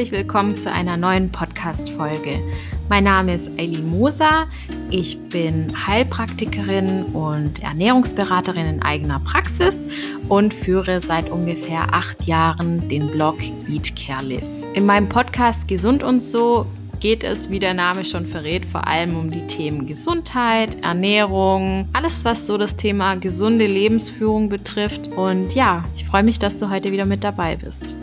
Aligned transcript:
herzlich 0.00 0.18
willkommen 0.18 0.56
zu 0.56 0.72
einer 0.72 0.96
neuen 0.96 1.30
Podcast-Folge. 1.30 2.38
Mein 2.88 3.04
Name 3.04 3.34
ist 3.34 3.50
Eileen 3.58 3.90
Moser. 3.90 4.46
Ich 4.88 5.20
bin 5.28 5.66
Heilpraktikerin 5.86 7.04
und 7.12 7.62
Ernährungsberaterin 7.62 8.64
in 8.64 8.82
eigener 8.82 9.20
Praxis 9.20 9.74
und 10.30 10.54
führe 10.54 11.02
seit 11.02 11.28
ungefähr 11.28 11.92
acht 11.92 12.22
Jahren 12.22 12.88
den 12.88 13.10
Blog 13.10 13.36
Eat 13.68 13.94
Care 13.94 14.24
Live. 14.24 14.42
In 14.72 14.86
meinem 14.86 15.06
Podcast 15.06 15.68
Gesund 15.68 16.02
und 16.02 16.22
so 16.22 16.64
geht 17.00 17.22
es, 17.22 17.50
wie 17.50 17.58
der 17.58 17.74
Name 17.74 18.02
schon 18.06 18.24
verrät, 18.24 18.64
vor 18.64 18.88
allem 18.88 19.18
um 19.18 19.28
die 19.28 19.46
Themen 19.48 19.86
Gesundheit, 19.86 20.82
Ernährung, 20.82 21.86
alles, 21.92 22.24
was 22.24 22.46
so 22.46 22.56
das 22.56 22.76
Thema 22.76 23.16
gesunde 23.16 23.66
Lebensführung 23.66 24.48
betrifft. 24.48 25.08
Und 25.08 25.54
ja, 25.54 25.84
ich 25.94 26.06
freue 26.06 26.22
mich, 26.22 26.38
dass 26.38 26.56
du 26.56 26.70
heute 26.70 26.90
wieder 26.90 27.04
mit 27.04 27.22
dabei 27.22 27.56
bist. 27.56 27.94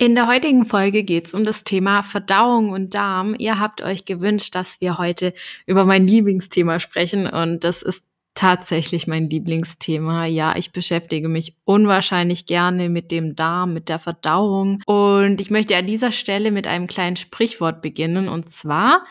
In 0.00 0.14
der 0.14 0.26
heutigen 0.26 0.64
Folge 0.64 1.02
geht 1.02 1.26
es 1.26 1.34
um 1.34 1.44
das 1.44 1.62
Thema 1.62 2.02
Verdauung 2.02 2.70
und 2.70 2.94
Darm. 2.94 3.34
Ihr 3.36 3.60
habt 3.60 3.82
euch 3.82 4.06
gewünscht, 4.06 4.54
dass 4.54 4.80
wir 4.80 4.96
heute 4.96 5.34
über 5.66 5.84
mein 5.84 6.06
Lieblingsthema 6.06 6.80
sprechen 6.80 7.26
und 7.26 7.64
das 7.64 7.82
ist 7.82 8.02
tatsächlich 8.32 9.06
mein 9.06 9.28
Lieblingsthema. 9.28 10.24
Ja, 10.24 10.56
ich 10.56 10.72
beschäftige 10.72 11.28
mich 11.28 11.54
unwahrscheinlich 11.64 12.46
gerne 12.46 12.88
mit 12.88 13.10
dem 13.10 13.36
Darm, 13.36 13.74
mit 13.74 13.90
der 13.90 13.98
Verdauung 13.98 14.80
und 14.86 15.38
ich 15.38 15.50
möchte 15.50 15.76
an 15.76 15.86
dieser 15.86 16.12
Stelle 16.12 16.50
mit 16.50 16.66
einem 16.66 16.86
kleinen 16.86 17.16
Sprichwort 17.16 17.82
beginnen 17.82 18.30
und 18.30 18.48
zwar 18.48 19.04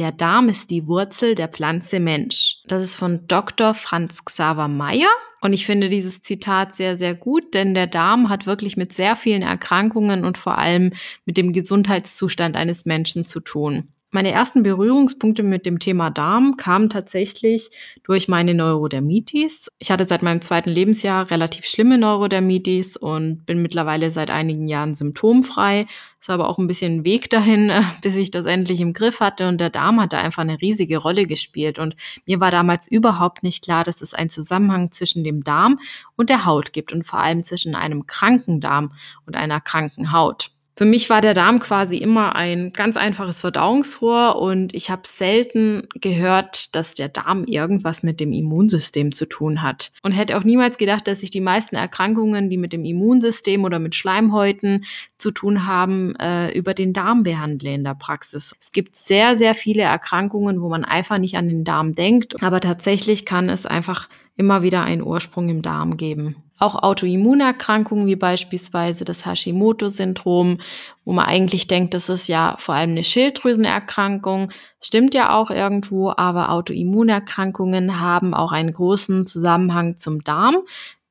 der 0.00 0.12
Darm 0.12 0.48
ist 0.48 0.70
die 0.70 0.86
Wurzel 0.86 1.34
der 1.34 1.48
Pflanze 1.48 2.00
Mensch. 2.00 2.62
Das 2.66 2.82
ist 2.82 2.94
von 2.94 3.26
Dr. 3.28 3.74
Franz 3.74 4.24
Xaver 4.24 4.66
Meyer. 4.66 5.10
Und 5.42 5.52
ich 5.52 5.66
finde 5.66 5.90
dieses 5.90 6.22
Zitat 6.22 6.74
sehr, 6.74 6.96
sehr 6.96 7.14
gut, 7.14 7.52
denn 7.52 7.74
der 7.74 7.86
Darm 7.86 8.30
hat 8.30 8.46
wirklich 8.46 8.78
mit 8.78 8.94
sehr 8.94 9.14
vielen 9.14 9.42
Erkrankungen 9.42 10.24
und 10.24 10.38
vor 10.38 10.56
allem 10.56 10.94
mit 11.26 11.36
dem 11.36 11.52
Gesundheitszustand 11.52 12.56
eines 12.56 12.86
Menschen 12.86 13.26
zu 13.26 13.40
tun. 13.40 13.92
Meine 14.12 14.32
ersten 14.32 14.64
Berührungspunkte 14.64 15.44
mit 15.44 15.66
dem 15.66 15.78
Thema 15.78 16.10
Darm 16.10 16.56
kamen 16.56 16.90
tatsächlich 16.90 17.70
durch 18.02 18.26
meine 18.26 18.54
Neurodermitis. 18.54 19.70
Ich 19.78 19.92
hatte 19.92 20.04
seit 20.08 20.24
meinem 20.24 20.40
zweiten 20.40 20.70
Lebensjahr 20.70 21.30
relativ 21.30 21.64
schlimme 21.64 21.96
Neurodermitis 21.96 22.96
und 22.96 23.46
bin 23.46 23.62
mittlerweile 23.62 24.10
seit 24.10 24.32
einigen 24.32 24.66
Jahren 24.66 24.96
symptomfrei. 24.96 25.86
Es 26.20 26.26
war 26.26 26.34
aber 26.34 26.48
auch 26.48 26.58
ein 26.58 26.66
bisschen 26.66 27.04
Weg 27.04 27.30
dahin, 27.30 27.70
bis 28.02 28.16
ich 28.16 28.32
das 28.32 28.46
endlich 28.46 28.80
im 28.80 28.94
Griff 28.94 29.20
hatte 29.20 29.46
und 29.46 29.60
der 29.60 29.70
Darm 29.70 30.00
hat 30.00 30.12
da 30.12 30.18
einfach 30.18 30.42
eine 30.42 30.60
riesige 30.60 30.98
Rolle 30.98 31.26
gespielt 31.26 31.78
und 31.78 31.94
mir 32.26 32.40
war 32.40 32.50
damals 32.50 32.90
überhaupt 32.90 33.44
nicht 33.44 33.62
klar, 33.62 33.84
dass 33.84 34.02
es 34.02 34.12
einen 34.12 34.28
Zusammenhang 34.28 34.90
zwischen 34.90 35.22
dem 35.22 35.44
Darm 35.44 35.78
und 36.16 36.30
der 36.30 36.46
Haut 36.46 36.72
gibt 36.72 36.92
und 36.92 37.04
vor 37.04 37.20
allem 37.20 37.44
zwischen 37.44 37.76
einem 37.76 38.08
kranken 38.08 38.60
Darm 38.60 38.92
und 39.24 39.36
einer 39.36 39.60
kranken 39.60 40.10
Haut. 40.10 40.50
Für 40.80 40.86
mich 40.86 41.10
war 41.10 41.20
der 41.20 41.34
Darm 41.34 41.60
quasi 41.60 41.98
immer 41.98 42.34
ein 42.36 42.72
ganz 42.72 42.96
einfaches 42.96 43.42
Verdauungsrohr 43.42 44.36
und 44.36 44.72
ich 44.72 44.90
habe 44.90 45.02
selten 45.04 45.86
gehört, 45.94 46.74
dass 46.74 46.94
der 46.94 47.10
Darm 47.10 47.44
irgendwas 47.44 48.02
mit 48.02 48.18
dem 48.18 48.32
Immunsystem 48.32 49.12
zu 49.12 49.26
tun 49.26 49.60
hat. 49.60 49.92
Und 50.02 50.12
hätte 50.12 50.38
auch 50.38 50.42
niemals 50.42 50.78
gedacht, 50.78 51.06
dass 51.06 51.20
sich 51.20 51.30
die 51.30 51.42
meisten 51.42 51.76
Erkrankungen, 51.76 52.48
die 52.48 52.56
mit 52.56 52.72
dem 52.72 52.86
Immunsystem 52.86 53.64
oder 53.64 53.78
mit 53.78 53.94
Schleimhäuten 53.94 54.86
zu 55.18 55.32
tun 55.32 55.66
haben, 55.66 56.16
äh, 56.16 56.50
über 56.52 56.72
den 56.72 56.94
Darm 56.94 57.24
behandle 57.24 57.74
in 57.74 57.84
der 57.84 57.94
Praxis. 57.94 58.54
Es 58.58 58.72
gibt 58.72 58.96
sehr, 58.96 59.36
sehr 59.36 59.54
viele 59.54 59.82
Erkrankungen, 59.82 60.62
wo 60.62 60.70
man 60.70 60.86
einfach 60.86 61.18
nicht 61.18 61.36
an 61.36 61.46
den 61.46 61.62
Darm 61.62 61.94
denkt, 61.94 62.42
aber 62.42 62.58
tatsächlich 62.58 63.26
kann 63.26 63.50
es 63.50 63.66
einfach 63.66 64.08
immer 64.34 64.62
wieder 64.62 64.82
einen 64.82 65.02
Ursprung 65.02 65.50
im 65.50 65.60
Darm 65.60 65.98
geben. 65.98 66.36
Auch 66.60 66.82
Autoimmunerkrankungen 66.82 68.06
wie 68.06 68.16
beispielsweise 68.16 69.06
das 69.06 69.24
Hashimoto-Syndrom, 69.24 70.58
wo 71.06 71.12
man 71.12 71.24
eigentlich 71.24 71.66
denkt, 71.68 71.94
das 71.94 72.10
ist 72.10 72.28
ja 72.28 72.54
vor 72.58 72.74
allem 72.74 72.90
eine 72.90 73.02
Schilddrüsenerkrankung, 73.02 74.50
stimmt 74.78 75.14
ja 75.14 75.34
auch 75.34 75.50
irgendwo, 75.50 76.12
aber 76.14 76.50
Autoimmunerkrankungen 76.50 77.98
haben 77.98 78.34
auch 78.34 78.52
einen 78.52 78.72
großen 78.72 79.24
Zusammenhang 79.24 79.96
zum 79.96 80.22
Darm. 80.22 80.58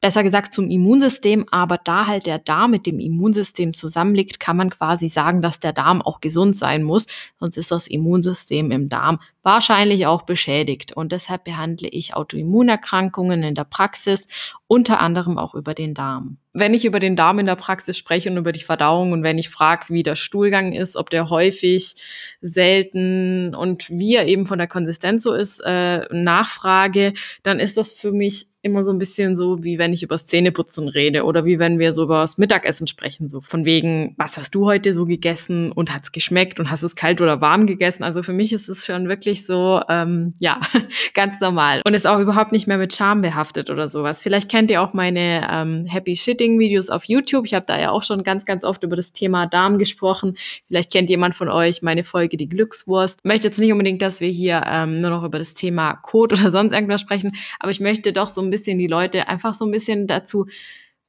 Besser 0.01 0.23
gesagt 0.23 0.53
zum 0.53 0.69
Immunsystem, 0.69 1.45
aber 1.51 1.77
da 1.77 2.05
halt 2.05 2.25
der 2.25 2.39
Darm 2.39 2.71
mit 2.71 2.85
dem 2.85 2.99
Immunsystem 2.99 3.73
zusammenliegt, 3.73 4.39
kann 4.39 4.55
man 4.55 4.69
quasi 4.69 5.09
sagen, 5.09 5.41
dass 5.41 5.59
der 5.59 5.73
Darm 5.73 6.01
auch 6.01 6.21
gesund 6.21 6.55
sein 6.55 6.83
muss, 6.83 7.07
sonst 7.37 7.57
ist 7.57 7.71
das 7.71 7.87
Immunsystem 7.87 8.71
im 8.71 8.87
Darm 8.87 9.19
wahrscheinlich 9.49 10.05
auch 10.05 10.21
beschädigt. 10.21 10.93
Und 10.95 11.11
deshalb 11.11 11.43
behandle 11.43 11.89
ich 11.89 12.13
Autoimmunerkrankungen 12.13 13.41
in 13.41 13.55
der 13.55 13.63
Praxis, 13.63 14.27
unter 14.67 14.99
anderem 14.99 15.39
auch 15.39 15.55
über 15.55 15.73
den 15.73 15.95
Darm. 15.95 16.37
Wenn 16.53 16.75
ich 16.75 16.85
über 16.85 16.99
den 16.99 17.15
Darm 17.15 17.39
in 17.39 17.47
der 17.47 17.55
Praxis 17.55 17.97
spreche 17.97 18.29
und 18.29 18.37
über 18.37 18.51
die 18.51 18.59
Verdauung 18.59 19.11
und 19.11 19.23
wenn 19.23 19.39
ich 19.39 19.49
frage, 19.49 19.85
wie 19.89 20.03
der 20.03 20.15
Stuhlgang 20.15 20.73
ist, 20.73 20.95
ob 20.95 21.09
der 21.09 21.31
häufig, 21.31 21.95
selten 22.41 23.55
und 23.55 23.89
wie 23.89 24.15
er 24.15 24.27
eben 24.27 24.45
von 24.45 24.59
der 24.59 24.67
Konsistenz 24.67 25.23
so 25.23 25.33
ist, 25.33 25.59
äh, 25.65 26.01
nachfrage, 26.11 27.13
dann 27.41 27.59
ist 27.59 27.77
das 27.77 27.93
für 27.93 28.11
mich 28.11 28.47
immer 28.61 28.83
so 28.83 28.91
ein 28.91 28.99
bisschen 28.99 29.37
so, 29.37 29.63
wie 29.63 29.79
wenn 29.79 29.93
ich 29.93 30.03
über 30.03 30.17
Zähneputzen 30.17 30.89
rede 30.89 31.23
oder 31.23 31.45
wie 31.45 31.59
wenn 31.59 31.79
wir 31.79 31.93
so 31.93 32.03
über 32.03 32.21
das 32.21 32.37
Mittagessen 32.37 32.87
sprechen, 32.87 33.29
so 33.29 33.41
von 33.41 33.63
wegen, 33.63 34.15
was 34.17 34.37
hast 34.37 34.53
du 34.53 34.65
heute 34.65 34.93
so 34.93 35.05
gegessen 35.05 35.71
und 35.71 35.93
hat's 35.93 36.11
geschmeckt 36.11 36.59
und 36.59 36.69
hast 36.69 36.83
es 36.83 36.95
kalt 36.95 37.21
oder 37.21 37.39
warm 37.41 37.67
gegessen? 37.67 38.03
Also 38.03 38.21
für 38.21 38.33
mich 38.33 38.51
ist 38.51 38.67
es 38.67 38.85
schon 38.85 39.07
wirklich 39.07 39.38
so, 39.45 39.81
ähm, 39.89 40.33
ja, 40.39 40.59
ganz 41.13 41.39
normal 41.39 41.81
und 41.85 41.93
ist 41.93 42.07
auch 42.07 42.19
überhaupt 42.19 42.51
nicht 42.51 42.67
mehr 42.67 42.77
mit 42.77 42.93
Charme 42.93 43.21
behaftet 43.21 43.69
oder 43.69 43.87
sowas. 43.87 44.23
Vielleicht 44.23 44.49
kennt 44.49 44.71
ihr 44.71 44.81
auch 44.81 44.93
meine 44.93 45.47
ähm, 45.51 45.85
Happy 45.85 46.15
Shitting 46.15 46.59
Videos 46.59 46.89
auf 46.89 47.05
YouTube. 47.05 47.45
Ich 47.45 47.53
habe 47.53 47.65
da 47.65 47.79
ja 47.79 47.91
auch 47.91 48.03
schon 48.03 48.23
ganz, 48.23 48.45
ganz 48.45 48.63
oft 48.63 48.83
über 48.83 48.95
das 48.95 49.13
Thema 49.13 49.45
Darm 49.45 49.77
gesprochen. 49.77 50.35
Vielleicht 50.67 50.91
kennt 50.91 51.09
jemand 51.09 51.35
von 51.35 51.49
euch 51.49 51.81
meine 51.81 52.03
Folge 52.03 52.37
Die 52.37 52.49
Glückswurst. 52.49 53.19
Ich 53.23 53.27
möchte 53.27 53.47
jetzt 53.47 53.59
nicht 53.59 53.71
unbedingt, 53.71 54.01
dass 54.01 54.21
wir 54.21 54.29
hier 54.29 54.63
ähm, 54.67 55.01
nur 55.01 55.11
noch 55.11 55.23
über 55.23 55.39
das 55.39 55.53
Thema 55.53 55.93
Code 55.95 56.35
oder 56.35 56.51
sonst 56.59 56.73
irgendwas 56.73 57.01
sprechen, 57.01 57.35
aber 57.59 57.71
ich 57.71 57.79
möchte 57.79 58.13
doch 58.13 58.27
so 58.27 58.41
ein 58.41 58.49
bisschen 58.49 58.77
die 58.77 58.87
Leute 58.87 59.27
einfach 59.27 59.53
so 59.53 59.65
ein 59.65 59.71
bisschen 59.71 60.07
dazu 60.07 60.45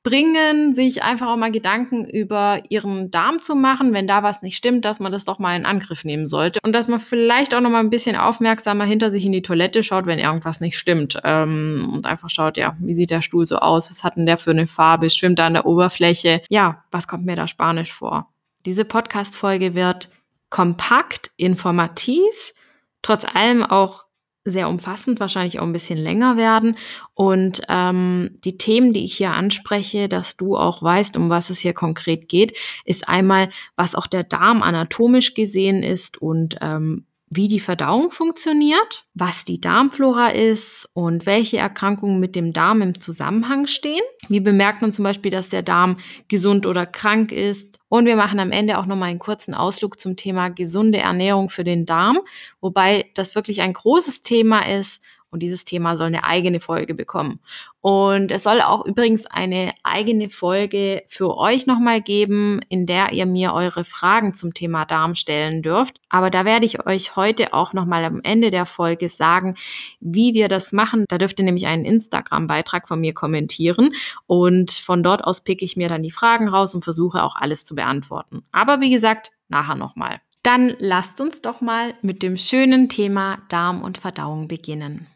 bringen, 0.02 0.74
sich 0.74 1.02
einfach 1.02 1.28
auch 1.28 1.36
mal 1.36 1.50
Gedanken 1.50 2.06
über 2.06 2.62
ihren 2.70 3.10
Darm 3.10 3.40
zu 3.40 3.54
machen, 3.54 3.92
wenn 3.92 4.06
da 4.06 4.22
was 4.22 4.40
nicht 4.40 4.56
stimmt, 4.56 4.84
dass 4.84 4.98
man 4.98 5.12
das 5.12 5.26
doch 5.26 5.38
mal 5.38 5.56
in 5.56 5.66
Angriff 5.66 6.04
nehmen 6.04 6.26
sollte. 6.26 6.58
Und 6.62 6.72
dass 6.72 6.88
man 6.88 7.00
vielleicht 7.00 7.54
auch 7.54 7.60
noch 7.60 7.70
mal 7.70 7.80
ein 7.80 7.90
bisschen 7.90 8.16
aufmerksamer 8.16 8.84
hinter 8.84 9.10
sich 9.10 9.26
in 9.26 9.32
die 9.32 9.42
Toilette 9.42 9.82
schaut, 9.82 10.06
wenn 10.06 10.18
irgendwas 10.18 10.60
nicht 10.60 10.78
stimmt 10.78 11.20
ähm, 11.24 11.90
und 11.92 12.06
einfach 12.06 12.30
schaut, 12.30 12.56
ja, 12.56 12.76
wie 12.80 12.94
sieht 12.94 13.10
der 13.10 13.20
Stuhl 13.20 13.44
so 13.44 13.56
aus, 13.56 13.90
was 13.90 14.02
hat 14.02 14.16
denn 14.16 14.26
der 14.26 14.38
für 14.38 14.52
eine 14.52 14.66
Farbe, 14.66 15.10
schwimmt 15.10 15.38
da 15.38 15.46
an 15.46 15.54
der 15.54 15.66
Oberfläche, 15.66 16.40
ja, 16.48 16.84
was 16.90 17.06
kommt 17.06 17.26
mir 17.26 17.36
da 17.36 17.46
spanisch 17.46 17.92
vor? 17.92 18.32
Diese 18.64 18.84
Podcast-Folge 18.84 19.74
wird 19.74 20.08
kompakt, 20.48 21.30
informativ, 21.36 22.54
trotz 23.02 23.24
allem 23.24 23.62
auch 23.62 24.04
sehr 24.44 24.68
umfassend, 24.68 25.20
wahrscheinlich 25.20 25.60
auch 25.60 25.64
ein 25.64 25.72
bisschen 25.72 25.98
länger 25.98 26.36
werden. 26.36 26.76
Und 27.14 27.62
ähm, 27.68 28.30
die 28.44 28.56
Themen, 28.56 28.92
die 28.92 29.04
ich 29.04 29.14
hier 29.14 29.32
anspreche, 29.32 30.08
dass 30.08 30.36
du 30.36 30.56
auch 30.56 30.82
weißt, 30.82 31.16
um 31.16 31.28
was 31.28 31.50
es 31.50 31.58
hier 31.58 31.74
konkret 31.74 32.28
geht, 32.28 32.56
ist 32.84 33.08
einmal, 33.08 33.50
was 33.76 33.94
auch 33.94 34.06
der 34.06 34.24
Darm 34.24 34.62
anatomisch 34.62 35.34
gesehen 35.34 35.82
ist 35.82 36.20
und 36.20 36.56
ähm, 36.60 37.04
wie 37.32 37.46
die 37.46 37.60
Verdauung 37.60 38.10
funktioniert, 38.10 39.04
was 39.14 39.44
die 39.44 39.60
Darmflora 39.60 40.30
ist 40.30 40.88
und 40.94 41.26
welche 41.26 41.58
Erkrankungen 41.58 42.18
mit 42.18 42.34
dem 42.34 42.52
Darm 42.52 42.82
im 42.82 42.98
Zusammenhang 42.98 43.68
stehen. 43.68 44.02
Wie 44.28 44.40
bemerkt 44.40 44.82
man 44.82 44.92
zum 44.92 45.04
Beispiel, 45.04 45.30
dass 45.30 45.48
der 45.48 45.62
Darm 45.62 45.98
gesund 46.26 46.66
oder 46.66 46.86
krank 46.86 47.30
ist? 47.30 47.78
Und 47.88 48.06
wir 48.06 48.16
machen 48.16 48.40
am 48.40 48.50
Ende 48.50 48.78
auch 48.78 48.86
nochmal 48.86 49.10
einen 49.10 49.20
kurzen 49.20 49.54
Ausflug 49.54 50.00
zum 50.00 50.16
Thema 50.16 50.48
gesunde 50.48 50.98
Ernährung 50.98 51.50
für 51.50 51.64
den 51.64 51.86
Darm, 51.86 52.18
wobei 52.60 53.08
das 53.14 53.36
wirklich 53.36 53.60
ein 53.60 53.74
großes 53.74 54.22
Thema 54.22 54.66
ist 54.66 55.00
und 55.30 55.42
dieses 55.42 55.64
Thema 55.64 55.96
soll 55.96 56.08
eine 56.08 56.24
eigene 56.24 56.60
Folge 56.60 56.94
bekommen. 56.94 57.40
Und 57.80 58.30
es 58.30 58.42
soll 58.42 58.60
auch 58.60 58.84
übrigens 58.84 59.26
eine 59.26 59.72
eigene 59.82 60.28
Folge 60.28 61.02
für 61.06 61.36
euch 61.36 61.66
nochmal 61.66 62.02
geben, 62.02 62.60
in 62.68 62.84
der 62.84 63.12
ihr 63.12 63.26
mir 63.26 63.54
eure 63.54 63.84
Fragen 63.84 64.34
zum 64.34 64.52
Thema 64.52 64.84
Darm 64.84 65.14
stellen 65.14 65.62
dürft. 65.62 66.00
Aber 66.08 66.30
da 66.30 66.44
werde 66.44 66.66
ich 66.66 66.84
euch 66.86 67.16
heute 67.16 67.54
auch 67.54 67.72
nochmal 67.72 68.04
am 68.04 68.20
Ende 68.22 68.50
der 68.50 68.66
Folge 68.66 69.08
sagen, 69.08 69.54
wie 70.00 70.34
wir 70.34 70.48
das 70.48 70.72
machen. 70.72 71.04
Da 71.08 71.16
dürft 71.16 71.38
ihr 71.38 71.44
nämlich 71.44 71.66
einen 71.66 71.84
Instagram-Beitrag 71.84 72.86
von 72.86 73.00
mir 73.00 73.14
kommentieren. 73.14 73.94
Und 74.26 74.72
von 74.72 75.02
dort 75.02 75.24
aus 75.24 75.42
picke 75.42 75.64
ich 75.64 75.76
mir 75.76 75.88
dann 75.88 76.02
die 76.02 76.10
Fragen 76.10 76.48
raus 76.48 76.74
und 76.74 76.82
versuche 76.82 77.22
auch 77.22 77.36
alles 77.36 77.64
zu 77.64 77.74
beantworten. 77.74 78.42
Aber 78.52 78.80
wie 78.80 78.90
gesagt, 78.90 79.30
nachher 79.48 79.76
nochmal. 79.76 80.20
Dann 80.42 80.74
lasst 80.78 81.20
uns 81.20 81.42
doch 81.42 81.60
mal 81.60 81.94
mit 82.00 82.22
dem 82.22 82.38
schönen 82.38 82.88
Thema 82.88 83.42
Darm 83.50 83.82
und 83.82 83.98
Verdauung 83.98 84.48
beginnen. 84.48 85.06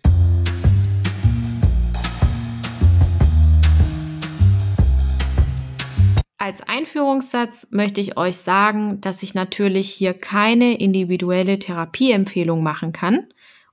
Als 6.45 6.61
Einführungssatz 6.61 7.69
möchte 7.71 8.03
ich 8.03 8.19
euch 8.19 8.37
sagen, 8.37 9.01
dass 9.01 9.23
ich 9.23 9.33
natürlich 9.33 9.89
hier 9.89 10.13
keine 10.13 10.79
individuelle 10.79 11.59
Therapieempfehlung 11.59 12.63
machen 12.63 12.93
kann 12.93 13.29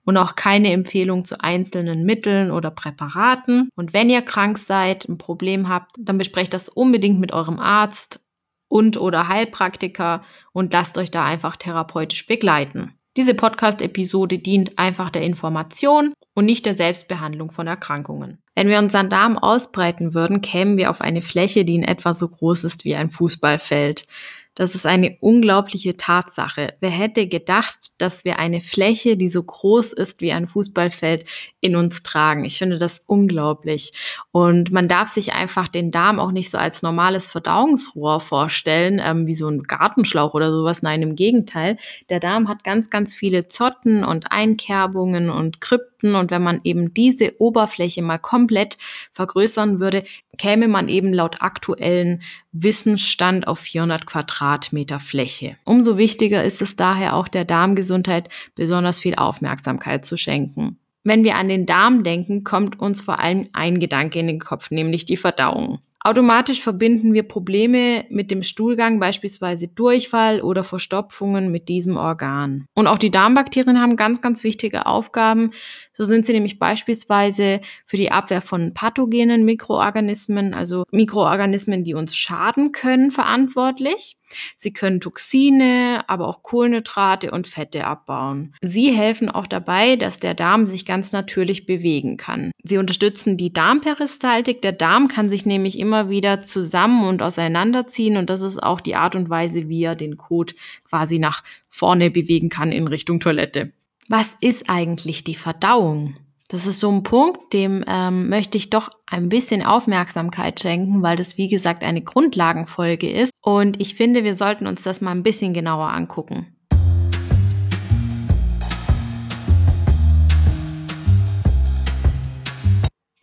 und 0.06 0.16
auch 0.16 0.38
keine 0.38 0.72
Empfehlung 0.72 1.26
zu 1.26 1.44
einzelnen 1.44 2.06
Mitteln 2.06 2.50
oder 2.50 2.72
Präparaten. 2.72 3.68
Und 3.76 3.92
wenn 3.92 4.10
ihr 4.10 4.22
krank 4.22 4.58
seid, 4.58 5.04
ein 5.10 5.18
Problem 5.18 5.68
habt, 5.68 5.92
dann 6.00 6.18
besprecht 6.18 6.54
das 6.54 6.70
unbedingt 6.70 7.20
mit 7.20 7.34
eurem 7.34 7.60
Arzt 7.60 8.22
und 8.70 8.96
oder 8.96 9.28
Heilpraktiker 9.28 10.24
und 10.54 10.72
lasst 10.72 10.98
euch 10.98 11.12
da 11.12 11.26
einfach 11.26 11.58
therapeutisch 11.58 12.26
begleiten. 12.26 12.94
Diese 13.18 13.34
Podcast-Episode 13.34 14.40
dient 14.40 14.80
einfach 14.80 15.10
der 15.10 15.24
Information 15.24 16.14
und 16.36 16.46
nicht 16.46 16.66
der 16.66 16.78
Selbstbehandlung 16.78 17.52
von 17.52 17.68
Erkrankungen. 17.68 18.41
Wenn 18.56 18.68
wir 18.68 18.80
unseren 18.80 19.10
Darm 19.10 19.38
ausbreiten 19.38 20.14
würden, 20.14 20.42
kämen 20.42 20.78
wir 20.78 20.90
auf 20.90 21.02
eine 21.02 21.22
Fläche, 21.22 21.66
die 21.66 21.76
in 21.76 21.84
etwa 21.84 22.14
so 22.14 22.28
groß 22.28 22.66
ist 22.66 22.84
wie 22.84 22.96
ein 22.96 23.10
Fußballfeld. 23.10 24.06
Das 24.54 24.76
ist 24.76 24.86
eine 24.86 25.16
unglaubliche 25.22 25.96
Tatsache. 25.96 26.74
Wer 26.82 26.90
hätte 26.90 27.26
gedacht, 27.28 28.02
dass 28.02 28.26
wir 28.26 28.38
eine 28.38 28.60
Fläche, 28.60 29.16
die 29.16 29.30
so 29.30 29.42
groß 29.42 29.94
ist 29.94 30.20
wie 30.20 30.34
ein 30.34 30.50
Fußballfeld, 30.50 31.24
in 31.62 31.78
uns 31.78 32.04
tragen? 32.04 32.44
Ich 32.44 32.58
finde 32.58 32.78
das 32.78 33.02
unglaublich. 33.08 33.94
Und 34.32 34.72
man 34.72 34.90
darf 34.90 35.08
sich 35.08 35.32
einfach 35.32 35.70
den 35.70 35.90
Darm 35.90 36.20
auch 36.20 36.34
nicht 36.34 36.52
so 36.52 36.58
als 36.58 36.82
normales 36.82 37.32
Verdauungsrohr 37.32 38.20
vorstellen, 38.20 39.02
ähm, 39.02 39.26
wie 39.26 39.36
so 39.36 39.48
ein 39.48 39.64
Gartenschlauch 39.64 40.34
oder 40.34 40.52
sowas. 40.52 40.82
Nein, 40.82 41.02
im 41.02 41.16
Gegenteil. 41.16 41.78
Der 42.10 42.20
Darm 42.20 42.50
hat 42.50 42.66
ganz, 42.66 42.90
ganz 42.90 43.16
viele 43.16 43.48
Zotten 43.48 44.04
und 44.04 44.34
Einkerbungen 44.34 45.30
und 45.30 45.62
Krypten. 45.62 45.91
Und 46.04 46.32
wenn 46.32 46.42
man 46.42 46.62
eben 46.64 46.94
diese 46.94 47.40
Oberfläche 47.40 48.02
mal 48.02 48.18
komplett 48.18 48.78
vergrößern 49.12 49.80
würde, 49.80 50.04
käme 50.38 50.68
man 50.68 50.90
eben 50.90 51.14
laut 51.14 51.38
aktuellen 51.42 52.22
Wissensstand 52.52 53.48
auf 53.48 53.60
400 53.60 54.06
Quadratmeter 54.06 55.00
Fläche. 55.00 55.58
Umso 55.64 55.98
wichtiger 55.98 56.44
ist 56.44 56.62
es 56.62 56.76
daher 56.76 57.16
auch 57.16 57.28
der 57.28 57.46
Darmgesundheit 57.46 58.30
besonders 58.56 59.00
viel 59.00 59.16
Aufmerksamkeit 59.16 60.06
zu 60.06 60.18
schenken. 60.18 60.78
Wenn 61.04 61.24
wir 61.24 61.36
an 61.36 61.50
den 61.50 61.66
Darm 61.66 62.04
denken, 62.04 62.44
kommt 62.44 62.80
uns 62.80 63.02
vor 63.02 63.20
allem 63.20 63.48
ein 63.54 63.80
Gedanke 63.80 64.20
in 64.20 64.28
den 64.28 64.40
Kopf, 64.40 64.70
nämlich 64.70 65.06
die 65.06 65.18
Verdauung. 65.18 65.80
Automatisch 66.04 66.62
verbinden 66.62 67.14
wir 67.14 67.22
Probleme 67.22 68.06
mit 68.10 68.32
dem 68.32 68.42
Stuhlgang, 68.42 69.00
beispielsweise 69.00 69.68
Durchfall 69.68 70.42
oder 70.42 70.64
Verstopfungen 70.64 71.52
mit 71.52 71.70
diesem 71.70 71.96
Organ. 71.96 72.66
Und 72.74 72.88
auch 72.88 72.98
die 72.98 73.12
Darmbakterien 73.12 73.80
haben 73.80 73.98
ganz, 73.98 74.20
ganz 74.20 74.44
wichtige 74.44 74.88
Aufgaben. 74.88 75.52
So 75.94 76.06
sind 76.06 76.26
sie 76.26 76.34
nämlich 76.34 76.58
beispielsweise 76.58 77.62
für 77.86 77.98
die 77.98 78.12
Abwehr 78.12 78.42
von 78.42 78.74
pathogenen 78.74 79.44
Mikroorganismen, 79.44 80.54
also 80.54 80.86
Mikroorganismen, 80.92 81.84
die 81.84 81.94
uns 81.94 82.16
schaden 82.16 82.72
können, 82.72 83.12
verantwortlich. 83.12 84.18
Sie 84.56 84.72
können 84.72 85.02
Toxine, 85.02 86.06
aber 86.08 86.28
auch 86.28 86.44
Kohlenhydrate 86.44 87.32
und 87.32 87.48
Fette 87.48 87.86
abbauen. 87.86 88.56
Sie 88.62 88.92
helfen 88.92 89.30
auch 89.30 89.48
dabei, 89.48 89.98
dass 89.98 90.20
der 90.20 90.34
Darm 90.34 90.66
sich 90.66 90.86
ganz 90.86 91.12
natürlich 91.12 91.66
bewegen 91.66 92.16
kann. 92.16 92.52
Sie 92.64 92.78
unterstützen 92.78 93.36
die 93.36 93.52
Darmperistaltik. 93.52 94.62
Der 94.62 94.72
Darm 94.72 95.10
kann 95.10 95.30
sich 95.30 95.46
nämlich 95.46 95.78
immer 95.78 96.10
wieder 96.10 96.42
zusammen 96.42 97.06
und 97.08 97.22
auseinanderziehen 97.22 98.16
und 98.16 98.30
das 98.30 98.42
ist 98.42 98.62
auch 98.62 98.80
die 98.80 98.96
Art 98.96 99.16
und 99.16 99.30
Weise, 99.30 99.68
wie 99.68 99.84
er 99.84 99.96
den 99.96 100.18
Kot 100.18 100.56
quasi 100.88 101.20
nach 101.20 101.44
vorne 101.68 102.10
bewegen 102.10 102.50
kann 102.50 102.72
in 102.72 102.88
Richtung 102.88 103.20
Toilette. 103.20 103.74
Was 104.14 104.36
ist 104.42 104.70
eigentlich 104.70 105.24
die 105.24 105.36
Verdauung? 105.36 106.18
Das 106.50 106.66
ist 106.66 106.82
so 106.82 106.92
ein 106.92 107.02
Punkt, 107.02 107.54
dem 107.54 107.82
ähm, 107.88 108.28
möchte 108.28 108.58
ich 108.58 108.70
doch 108.70 108.90
ein 109.08 109.30
bisschen 109.30 109.64
Aufmerksamkeit 109.64 110.60
schenken, 110.60 111.02
weil 111.02 111.16
das 111.16 111.38
wie 111.38 111.48
gesagt 111.48 111.82
eine 111.82 112.02
Grundlagenfolge 112.02 113.10
ist. 113.10 113.32
Und 113.42 113.80
ich 113.80 113.96
finde, 113.96 114.26
wir 114.26 114.36
sollten 114.36 114.68
uns 114.68 114.84
das 114.84 115.00
mal 115.00 115.12
ein 115.12 115.24
bisschen 115.24 115.54
genauer 115.54 115.94
angucken. 115.94 116.54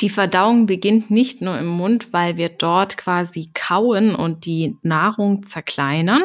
Die 0.01 0.11
Verdauung 0.11 0.67
beginnt 0.67 1.11
nicht 1.11 1.43
nur 1.43 1.59
im 1.59 1.67
Mund, 1.67 2.13
weil 2.13 2.37
wir 2.37 2.49
dort 2.51 2.97
quasi 2.97 3.51
kauen 3.53 4.15
und 4.15 4.47
die 4.47 4.77
Nahrung 4.83 5.43
zerkleinern, 5.45 6.23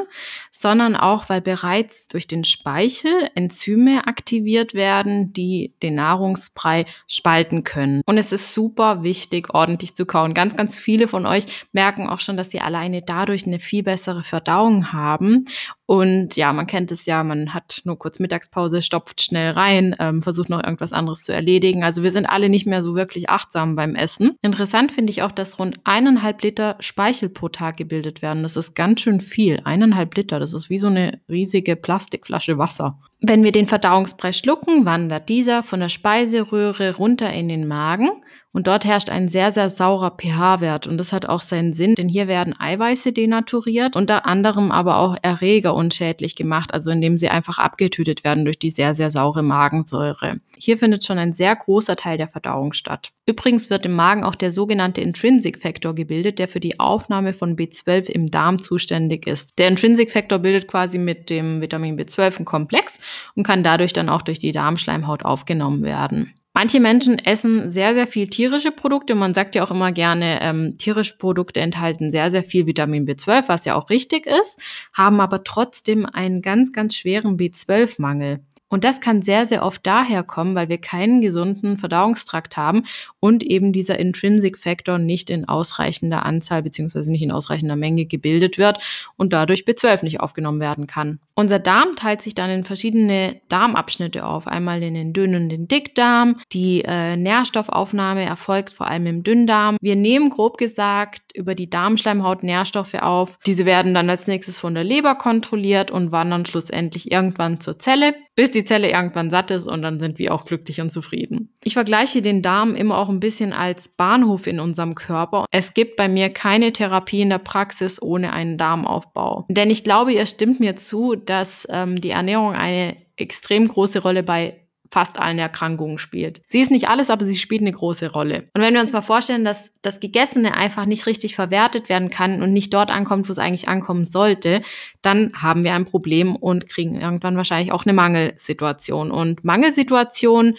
sondern 0.64 0.96
auch, 0.96 1.30
weil 1.30 1.42
bereits 1.42 2.08
durch 2.08 2.26
den 2.26 2.44
Speichel 2.44 3.30
Enzyme 3.36 4.08
aktiviert 4.08 4.74
werden, 4.74 5.32
die 5.34 5.76
den 5.84 5.94
Nahrungsbrei 5.94 6.86
spalten 7.08 7.64
können. 7.64 8.02
Und 8.08 8.18
es 8.18 8.32
ist 8.32 8.56
super 8.56 9.04
wichtig, 9.04 9.54
ordentlich 9.54 9.96
zu 9.96 10.08
kauen. 10.08 10.34
Ganz, 10.34 10.56
ganz 10.56 10.80
viele 10.80 11.08
von 11.08 11.28
euch 11.28 11.46
merken 11.74 12.10
auch 12.10 12.22
schon, 12.22 12.38
dass 12.38 12.50
sie 12.50 12.62
alleine 12.62 13.04
dadurch 13.04 13.46
eine 13.46 13.60
viel 13.60 13.84
bessere 13.84 14.24
Verdauung 14.24 14.92
haben. 14.92 15.46
Und 15.86 16.38
ja, 16.38 16.54
man 16.54 16.66
kennt 16.66 16.92
es 16.92 17.06
ja, 17.06 17.24
man 17.24 17.54
hat 17.54 17.82
nur 17.84 18.00
kurz 18.00 18.20
Mittagspause, 18.20 18.82
stopft 18.82 19.22
schnell 19.22 19.52
rein, 19.52 19.96
ähm, 20.00 20.22
versucht 20.22 20.50
noch 20.50 20.64
irgendwas 20.64 20.94
anderes 20.94 21.24
zu 21.24 21.34
erledigen. 21.34 21.84
Also 21.84 22.04
wir 22.04 22.12
sind 22.12 22.26
alle 22.26 22.48
nicht 22.48 22.66
mehr 22.66 22.82
so 22.82 22.96
wirklich 22.96 23.30
achtsam 23.30 23.76
beim 23.76 23.96
Essen. 23.96 24.38
Interessant 24.42 24.94
finde 24.94 25.12
ich 25.12 25.24
auch, 25.24 25.32
dass 25.32 25.60
rund 25.60 25.80
eineinhalb 25.84 26.42
Liter 26.42 26.78
Speichel 26.80 27.28
pro 27.28 27.50
Tag 27.50 27.76
gebildet 27.78 28.22
werden. 28.22 28.44
Das 28.44 28.56
ist 28.56 28.76
ganz 28.76 29.02
schön 29.02 29.20
viel. 29.20 29.60
Eineinhalb 29.66 30.16
Liter, 30.16 30.40
das 30.40 30.53
ist 30.54 30.70
wie 30.70 30.78
so 30.78 30.88
eine 30.88 31.20
riesige 31.30 31.76
Plastikflasche 31.76 32.58
Wasser. 32.58 33.00
Wenn 33.22 33.44
wir 33.44 33.52
den 33.52 33.68
Verdauungsbrei 33.68 34.34
schlucken, 34.34 34.86
wandert 34.86 35.30
dieser 35.30 35.64
von 35.64 35.80
der 35.80 35.90
Speiseröhre 35.90 36.96
runter 36.96 37.32
in 37.32 37.50
den 37.50 37.68
Magen 37.68 38.10
und 38.54 38.68
dort 38.68 38.86
herrscht 38.86 39.10
ein 39.10 39.28
sehr, 39.28 39.52
sehr 39.52 39.70
saurer 39.70 40.12
pH-Wert. 40.12 40.86
Und 40.86 40.98
das 40.98 41.12
hat 41.12 41.26
auch 41.26 41.42
seinen 41.42 41.74
Sinn, 41.74 41.96
denn 41.96 42.08
hier 42.08 42.28
werden 42.28 42.58
Eiweiße 42.58 43.12
denaturiert, 43.12 43.96
unter 43.96 44.28
anderem 44.28 44.72
aber 44.72 44.98
auch 44.98 45.18
Erreger 45.24 45.74
unschädlich 45.74 46.36
gemacht, 46.36 46.72
also 46.74 46.92
indem 46.92 47.18
sie 47.18 47.30
einfach 47.30 47.58
abgetötet 47.58 48.24
werden 48.24 48.46
durch 48.46 48.60
die 48.60 48.70
sehr, 48.70 48.94
sehr 48.94 49.10
saure 49.10 49.42
Magensäure. 49.42 50.40
Hier 50.56 50.78
findet 50.78 51.04
schon 51.04 51.18
ein 51.18 51.34
sehr 51.34 51.56
großer 51.56 51.96
Teil 51.96 52.18
der 52.18 52.28
Verdauung 52.28 52.74
statt. 52.74 53.10
Übrigens 53.26 53.72
wird 53.72 53.88
im 53.88 53.94
Magen 53.94 54.24
auch 54.24 54.36
der 54.36 54.52
sogenannte 54.52 55.02
Intrinsic 55.02 55.60
Factor 55.60 55.96
gebildet, 55.96 56.38
der 56.38 56.48
für 56.48 56.60
die 56.60 56.80
Aufnahme 56.80 57.34
von 57.34 57.56
B12 57.56 58.10
im 58.10 58.30
Darm 58.30 58.62
zuständig 58.62 59.26
ist. 59.26 59.58
Der 59.58 59.68
Intrinsic 59.68 60.12
Factor 60.12 60.40
bildet 60.40 60.68
quasi 60.68 61.00
mit 61.00 61.32
dem 61.32 61.60
Vitamin 61.60 61.98
B12 61.98 62.38
einen 62.38 62.46
Komplex 62.46 63.00
und 63.34 63.44
kann 63.44 63.64
dadurch 63.64 63.94
dann 63.94 64.10
auch 64.10 64.22
durch 64.22 64.38
die 64.38 64.52
Darmschleimhaut 64.52 65.26
aufgenommen 65.26 65.82
werden. 65.82 66.34
Manche 66.56 66.80
Menschen 66.80 67.18
essen 67.18 67.72
sehr, 67.72 67.96
sehr 67.96 68.06
viel 68.06 68.28
tierische 68.28 68.72
Produkte. 68.72 69.16
Man 69.16 69.34
sagt 69.34 69.56
ja 69.56 69.64
auch 69.64 69.72
immer 69.72 69.92
gerne, 69.92 70.40
ähm, 70.42 70.78
tierische 70.78 71.18
Produkte 71.18 71.60
enthalten 71.62 72.12
sehr, 72.12 72.30
sehr 72.30 72.44
viel 72.44 72.68
Vitamin 72.68 73.08
B12, 73.08 73.48
was 73.48 73.66
ja 73.66 73.74
auch 73.74 73.90
richtig 73.90 74.28
ist, 74.28 74.62
haben 74.94 75.20
aber 75.20 75.44
trotzdem 75.44 76.06
einen 76.06 76.44
ganz, 76.44 76.72
ganz 76.72 76.96
schweren 76.96 77.38
B12-Mangel. 77.38 78.42
Und 78.74 78.84
das 78.84 79.02
kann 79.02 79.22
sehr, 79.22 79.46
sehr 79.46 79.64
oft 79.64 79.86
daher 79.86 80.24
kommen, 80.24 80.56
weil 80.56 80.68
wir 80.68 80.80
keinen 80.80 81.22
gesunden 81.22 81.78
Verdauungstrakt 81.78 82.58
haben 82.58 82.86
und 83.20 83.44
eben 83.44 83.72
dieser 83.72 84.00
Intrinsic 84.00 84.58
Factor 84.58 84.98
nicht 84.98 85.30
in 85.30 85.48
ausreichender 85.48 86.26
Anzahl 86.26 86.64
beziehungsweise 86.64 87.12
nicht 87.12 87.22
in 87.22 87.32
ausreichender 87.32 87.76
Menge 87.76 88.08
gebildet 88.08 88.58
wird 88.58 88.80
und 89.16 89.32
dadurch 89.32 89.66
B12 89.66 90.04
nicht 90.04 90.22
aufgenommen 90.22 90.60
werden 90.60 90.88
kann. 90.88 91.20
Unser 91.36 91.60
Darm 91.60 91.96
teilt 91.96 92.24
sich 92.24 92.34
dann 92.34 92.50
in 92.50 92.64
verschiedene 92.64 93.42
Darmabschnitte 93.48 94.26
auf. 94.26 94.48
Einmal 94.48 94.82
in 94.82 94.96
den 94.96 95.14
dünnen, 95.14 95.50
den 95.50 95.68
Dickdarm. 95.68 96.36
Die 96.52 96.84
äh, 96.84 97.16
Nährstoffaufnahme 97.16 98.24
erfolgt 98.24 98.74
vor 98.74 98.88
allem 98.88 99.06
im 99.06 99.24
Dünndarm. 99.24 99.78
Wir 99.82 99.96
nehmen 99.96 100.32
grob 100.32 100.58
gesagt 100.58 101.22
über 101.36 101.54
die 101.54 101.70
Darmschleimhaut 101.70 102.44
Nährstoffe 102.44 102.96
auf. 102.96 103.38
Diese 103.46 103.66
werden 103.66 103.94
dann 103.94 104.10
als 104.10 104.28
nächstes 104.28 104.60
von 104.60 104.74
der 104.74 104.84
Leber 104.84 105.16
kontrolliert 105.16 105.90
und 105.92 106.12
wandern 106.12 106.46
schlussendlich 106.46 107.12
irgendwann 107.12 107.60
zur 107.60 107.80
Zelle, 107.80 108.14
bis 108.36 108.52
die 108.52 108.64
Zelle 108.64 108.90
irgendwann 108.90 109.30
satt 109.30 109.52
ist 109.52 109.68
und 109.68 109.82
dann 109.82 110.00
sind 110.00 110.18
wir 110.18 110.34
auch 110.34 110.46
glücklich 110.46 110.82
und 110.82 110.90
zufrieden. 110.90 111.54
Ich 111.64 111.74
vergleiche 111.74 112.22
den 112.22 112.42
Darm 112.42 112.76
immer 112.76 112.98
auch 112.98 113.10
ein 113.10 113.20
bisschen 113.20 113.54
als 113.54 113.90
Bahnhof 113.90 114.48
in 114.48 114.60
unserem 114.60 114.96
Körper. 114.96 115.46
Es 115.52 115.74
gibt 115.74 115.96
bei 115.96 116.08
mir 116.08 116.30
keine 116.30 116.74
Therapie 116.74 117.22
in 117.22 117.30
der 117.30 117.38
Praxis 117.38 118.02
ohne 118.02 118.34
einen 118.34 118.58
Darmaufbau. 118.58 119.46
Denn 119.50 119.70
ich 119.70 119.84
glaube, 119.84 120.14
ihr 120.14 120.26
stimmt 120.26 120.60
mir 120.60 120.76
zu, 120.76 121.16
dass 121.16 121.68
ähm, 121.70 122.02
die 122.02 122.10
Ernährung 122.10 122.54
eine 122.54 122.98
extrem 123.16 123.68
große 123.68 124.00
Rolle 124.00 124.24
bei 124.24 124.63
fast 124.94 125.20
allen 125.20 125.40
Erkrankungen 125.40 125.98
spielt. 125.98 126.44
Sie 126.46 126.62
ist 126.62 126.70
nicht 126.70 126.88
alles, 126.88 127.10
aber 127.10 127.26
sie 127.26 127.36
spielt 127.36 127.62
eine 127.62 127.72
große 127.72 128.12
Rolle. 128.12 128.50
Und 128.54 128.62
wenn 128.62 128.76
wir 128.76 128.82
uns 128.82 128.94
mal 128.94 129.02
vorstellen, 129.02 129.44
dass 129.44 129.72
das 129.82 130.00
Gegessene 130.00 130.54
einfach 130.54 130.86
nicht 130.86 131.08
richtig 131.08 131.34
verwertet 131.34 131.90
werden 131.90 132.12
kann 132.12 132.44
und 132.44 132.54
nicht 132.54 132.72
dort 132.76 132.92
ankommt, 132.92 133.28
wo 133.28 133.32
es 133.32 133.40
eigentlich 133.40 133.68
ankommen 133.68 134.06
sollte, 134.06 134.62
dann 135.02 135.34
haben 135.34 135.64
wir 135.64 135.74
ein 135.74 135.86
Problem 135.86 136.36
und 136.36 136.70
kriegen 136.70 137.02
irgendwann 137.02 137.38
wahrscheinlich 137.38 137.72
auch 137.72 137.86
eine 137.86 137.94
Mangelsituation. 137.94 139.10
Und 139.10 139.44
Mangelsituationen 139.44 140.58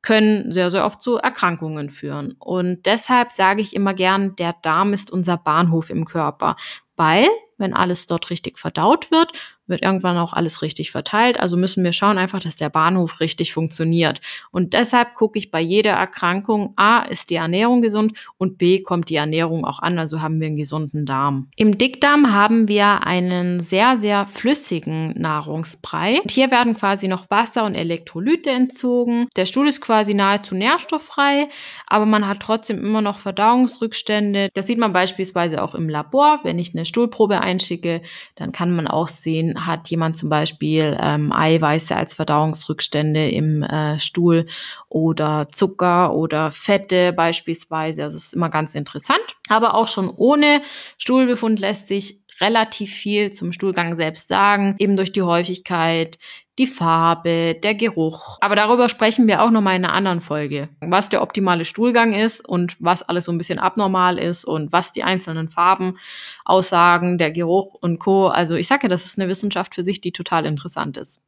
können 0.00 0.50
sehr, 0.50 0.70
sehr 0.70 0.86
oft 0.86 1.02
zu 1.02 1.18
Erkrankungen 1.18 1.90
führen. 1.90 2.36
Und 2.38 2.86
deshalb 2.86 3.32
sage 3.32 3.60
ich 3.60 3.76
immer 3.76 3.92
gern, 3.92 4.34
der 4.36 4.54
Darm 4.62 4.94
ist 4.94 5.10
unser 5.10 5.36
Bahnhof 5.36 5.90
im 5.90 6.06
Körper, 6.06 6.56
weil 6.96 7.26
wenn 7.58 7.74
alles 7.74 8.06
dort 8.06 8.30
richtig 8.30 8.58
verdaut 8.58 9.10
wird, 9.10 9.32
wird 9.66 9.82
irgendwann 9.82 10.18
auch 10.18 10.32
alles 10.32 10.62
richtig 10.62 10.90
verteilt. 10.90 11.40
Also 11.40 11.56
müssen 11.56 11.84
wir 11.84 11.92
schauen 11.92 12.18
einfach, 12.18 12.40
dass 12.40 12.56
der 12.56 12.68
Bahnhof 12.68 13.20
richtig 13.20 13.52
funktioniert. 13.52 14.20
Und 14.50 14.74
deshalb 14.74 15.14
gucke 15.14 15.38
ich 15.38 15.50
bei 15.50 15.60
jeder 15.60 15.92
Erkrankung, 15.92 16.74
a, 16.76 17.00
ist 17.02 17.30
die 17.30 17.36
Ernährung 17.36 17.80
gesund 17.80 18.12
und 18.36 18.58
b, 18.58 18.80
kommt 18.80 19.08
die 19.08 19.16
Ernährung 19.16 19.64
auch 19.64 19.78
an. 19.80 19.98
Also 19.98 20.20
haben 20.20 20.40
wir 20.40 20.48
einen 20.48 20.56
gesunden 20.56 21.06
Darm. 21.06 21.48
Im 21.56 21.78
Dickdarm 21.78 22.32
haben 22.32 22.68
wir 22.68 23.06
einen 23.06 23.60
sehr, 23.60 23.96
sehr 23.96 24.26
flüssigen 24.26 25.14
Nahrungsbrei. 25.20 26.20
Und 26.22 26.30
hier 26.30 26.50
werden 26.50 26.76
quasi 26.76 27.08
noch 27.08 27.30
Wasser 27.30 27.64
und 27.64 27.74
Elektrolyte 27.74 28.50
entzogen. 28.50 29.28
Der 29.36 29.46
Stuhl 29.46 29.68
ist 29.68 29.80
quasi 29.80 30.14
nahezu 30.14 30.54
nährstofffrei, 30.54 31.48
aber 31.86 32.06
man 32.06 32.26
hat 32.26 32.40
trotzdem 32.40 32.78
immer 32.78 33.00
noch 33.00 33.18
Verdauungsrückstände. 33.18 34.50
Das 34.54 34.66
sieht 34.66 34.78
man 34.78 34.92
beispielsweise 34.92 35.62
auch 35.62 35.74
im 35.74 35.88
Labor. 35.88 36.40
Wenn 36.42 36.58
ich 36.58 36.74
eine 36.74 36.84
Stuhlprobe 36.84 37.40
einschicke, 37.40 38.02
dann 38.36 38.52
kann 38.52 38.74
man 38.74 38.86
auch 38.86 39.08
sehen, 39.08 39.53
hat 39.56 39.88
jemand 39.90 40.16
zum 40.16 40.28
Beispiel 40.28 40.96
ähm, 41.00 41.32
Eiweiße 41.32 41.94
als 41.94 42.14
Verdauungsrückstände 42.14 43.28
im 43.30 43.62
äh, 43.62 43.98
Stuhl 43.98 44.46
oder 44.88 45.48
Zucker 45.52 46.14
oder 46.14 46.50
Fette 46.50 47.12
beispielsweise. 47.12 48.04
Also 48.04 48.16
es 48.16 48.26
ist 48.26 48.34
immer 48.34 48.50
ganz 48.50 48.74
interessant. 48.74 49.24
Aber 49.48 49.74
auch 49.74 49.88
schon 49.88 50.08
ohne 50.08 50.62
Stuhlbefund 50.98 51.60
lässt 51.60 51.88
sich 51.88 52.20
relativ 52.40 52.92
viel 52.92 53.32
zum 53.32 53.52
Stuhlgang 53.52 53.96
selbst 53.96 54.28
sagen, 54.28 54.74
eben 54.78 54.96
durch 54.96 55.12
die 55.12 55.22
Häufigkeit, 55.22 56.18
die 56.58 56.66
Farbe, 56.66 57.56
der 57.60 57.74
Geruch. 57.74 58.38
Aber 58.40 58.54
darüber 58.54 58.88
sprechen 58.88 59.26
wir 59.26 59.42
auch 59.42 59.50
nochmal 59.50 59.76
in 59.76 59.84
einer 59.84 59.94
anderen 59.94 60.20
Folge. 60.20 60.68
Was 60.80 61.08
der 61.08 61.22
optimale 61.22 61.64
Stuhlgang 61.64 62.14
ist 62.14 62.46
und 62.48 62.76
was 62.78 63.02
alles 63.02 63.24
so 63.24 63.32
ein 63.32 63.38
bisschen 63.38 63.58
abnormal 63.58 64.18
ist 64.18 64.44
und 64.44 64.72
was 64.72 64.92
die 64.92 65.02
einzelnen 65.02 65.48
Farben 65.48 65.98
aussagen, 66.44 67.18
der 67.18 67.32
Geruch 67.32 67.74
und 67.74 67.98
Co. 67.98 68.28
Also 68.28 68.54
ich 68.54 68.68
sage 68.68 68.84
ja, 68.84 68.88
das 68.88 69.04
ist 69.04 69.18
eine 69.18 69.28
Wissenschaft 69.28 69.74
für 69.74 69.84
sich, 69.84 70.00
die 70.00 70.12
total 70.12 70.46
interessant 70.46 70.96
ist. 70.96 71.20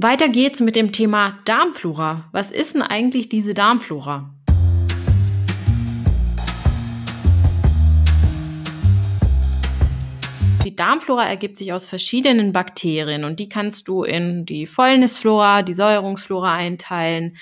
Weiter 0.00 0.28
geht's 0.28 0.60
mit 0.60 0.76
dem 0.76 0.92
Thema 0.92 1.38
Darmflora. 1.44 2.28
Was 2.32 2.50
ist 2.52 2.74
denn 2.74 2.82
eigentlich 2.82 3.28
diese 3.28 3.54
Darmflora? 3.54 4.34
Die 10.68 10.76
Darmflora 10.76 11.26
ergibt 11.26 11.56
sich 11.56 11.72
aus 11.72 11.86
verschiedenen 11.86 12.52
Bakterien 12.52 13.24
und 13.24 13.40
die 13.40 13.48
kannst 13.48 13.88
du 13.88 14.02
in 14.02 14.44
die 14.44 14.66
Fäulnisflora, 14.66 15.62
die 15.62 15.72
Säuerungsflora 15.72 16.52
einteilen. 16.52 17.38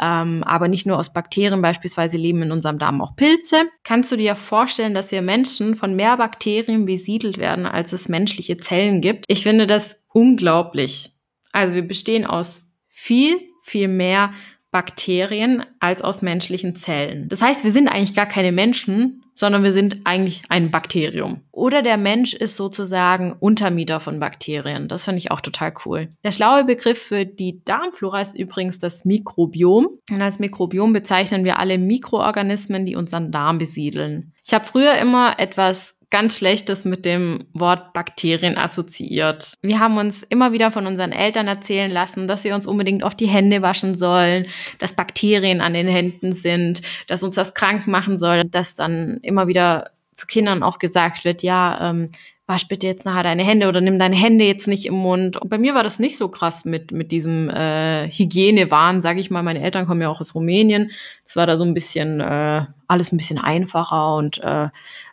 Ähm, 0.00 0.42
aber 0.44 0.66
nicht 0.66 0.86
nur 0.86 0.98
aus 0.98 1.12
Bakterien, 1.12 1.60
beispielsweise 1.60 2.16
leben 2.16 2.40
in 2.40 2.52
unserem 2.52 2.78
Darm 2.78 3.02
auch 3.02 3.16
Pilze. 3.16 3.68
Kannst 3.84 4.10
du 4.12 4.16
dir 4.16 4.34
vorstellen, 4.34 4.94
dass 4.94 5.12
wir 5.12 5.20
Menschen 5.20 5.76
von 5.76 5.94
mehr 5.94 6.16
Bakterien 6.16 6.86
besiedelt 6.86 7.36
werden, 7.36 7.66
als 7.66 7.92
es 7.92 8.08
menschliche 8.08 8.56
Zellen 8.56 9.02
gibt? 9.02 9.26
Ich 9.28 9.42
finde 9.42 9.66
das 9.66 9.98
unglaublich. 10.08 11.10
Also 11.52 11.74
wir 11.74 11.86
bestehen 11.86 12.24
aus 12.24 12.62
viel, 12.88 13.36
viel 13.62 13.88
mehr 13.88 14.32
Bakterien 14.70 15.66
als 15.80 16.00
aus 16.00 16.22
menschlichen 16.22 16.76
Zellen. 16.76 17.28
Das 17.28 17.42
heißt, 17.42 17.62
wir 17.62 17.72
sind 17.72 17.88
eigentlich 17.88 18.14
gar 18.14 18.24
keine 18.24 18.52
Menschen, 18.52 19.22
sondern 19.40 19.62
wir 19.62 19.72
sind 19.72 20.02
eigentlich 20.04 20.42
ein 20.50 20.70
Bakterium. 20.70 21.40
Oder 21.50 21.80
der 21.80 21.96
Mensch 21.96 22.34
ist 22.34 22.58
sozusagen 22.58 23.32
Untermieter 23.40 23.98
von 23.98 24.20
Bakterien. 24.20 24.86
Das 24.86 25.06
finde 25.06 25.16
ich 25.16 25.30
auch 25.30 25.40
total 25.40 25.72
cool. 25.86 26.08
Der 26.22 26.30
schlaue 26.30 26.64
Begriff 26.64 27.00
für 27.00 27.24
die 27.24 27.64
Darmflora 27.64 28.20
ist 28.20 28.38
übrigens 28.38 28.78
das 28.78 29.06
Mikrobiom. 29.06 29.88
Und 30.10 30.20
als 30.20 30.40
Mikrobiom 30.40 30.92
bezeichnen 30.92 31.46
wir 31.46 31.58
alle 31.58 31.78
Mikroorganismen, 31.78 32.84
die 32.84 32.96
unseren 32.96 33.32
Darm 33.32 33.56
besiedeln. 33.56 34.34
Ich 34.44 34.52
habe 34.52 34.66
früher 34.66 34.98
immer 34.98 35.38
etwas 35.38 35.96
ganz 36.10 36.36
Schlechtes 36.36 36.84
mit 36.84 37.04
dem 37.04 37.46
Wort 37.52 37.92
Bakterien 37.92 38.58
assoziiert. 38.58 39.54
Wir 39.62 39.78
haben 39.78 39.96
uns 39.96 40.24
immer 40.24 40.52
wieder 40.52 40.70
von 40.70 40.86
unseren 40.86 41.12
Eltern 41.12 41.46
erzählen 41.46 41.90
lassen, 41.90 42.26
dass 42.26 42.44
wir 42.44 42.54
uns 42.54 42.66
unbedingt 42.66 43.04
auch 43.04 43.14
die 43.14 43.28
Hände 43.28 43.62
waschen 43.62 43.94
sollen, 43.94 44.46
dass 44.78 44.92
Bakterien 44.92 45.60
an 45.60 45.74
den 45.74 45.88
Händen 45.88 46.32
sind, 46.32 46.82
dass 47.06 47.22
uns 47.22 47.36
das 47.36 47.54
krank 47.54 47.86
machen 47.86 48.18
soll, 48.18 48.44
dass 48.44 48.74
dann 48.74 49.18
immer 49.22 49.46
wieder 49.46 49.90
zu 50.14 50.26
Kindern 50.26 50.62
auch 50.62 50.78
gesagt 50.78 51.24
wird, 51.24 51.42
ja, 51.42 51.90
ähm, 51.90 52.10
wasch 52.50 52.66
bitte 52.66 52.88
jetzt 52.88 53.04
nachher 53.04 53.22
deine 53.22 53.44
Hände 53.44 53.68
oder 53.68 53.80
nimm 53.80 53.98
deine 54.00 54.16
Hände 54.16 54.44
jetzt 54.44 54.66
nicht 54.66 54.84
im 54.84 54.94
Mund. 54.94 55.36
Und 55.36 55.48
bei 55.48 55.56
mir 55.56 55.72
war 55.74 55.84
das 55.84 56.00
nicht 56.00 56.18
so 56.18 56.28
krass 56.28 56.64
mit, 56.64 56.90
mit 56.90 57.12
diesem 57.12 57.48
äh, 57.48 58.10
Hygienewahn, 58.10 59.02
sage 59.02 59.20
ich 59.20 59.30
mal. 59.30 59.44
Meine 59.44 59.62
Eltern 59.62 59.86
kommen 59.86 60.02
ja 60.02 60.08
auch 60.08 60.20
aus 60.20 60.34
Rumänien. 60.34 60.90
Das 61.24 61.36
war 61.36 61.46
da 61.46 61.56
so 61.56 61.64
ein 61.64 61.74
bisschen 61.74 62.20
äh, 62.20 62.66
alles 62.88 63.12
ein 63.12 63.18
bisschen 63.18 63.38
einfacher 63.38 64.16
und 64.16 64.42
äh, 64.42 64.68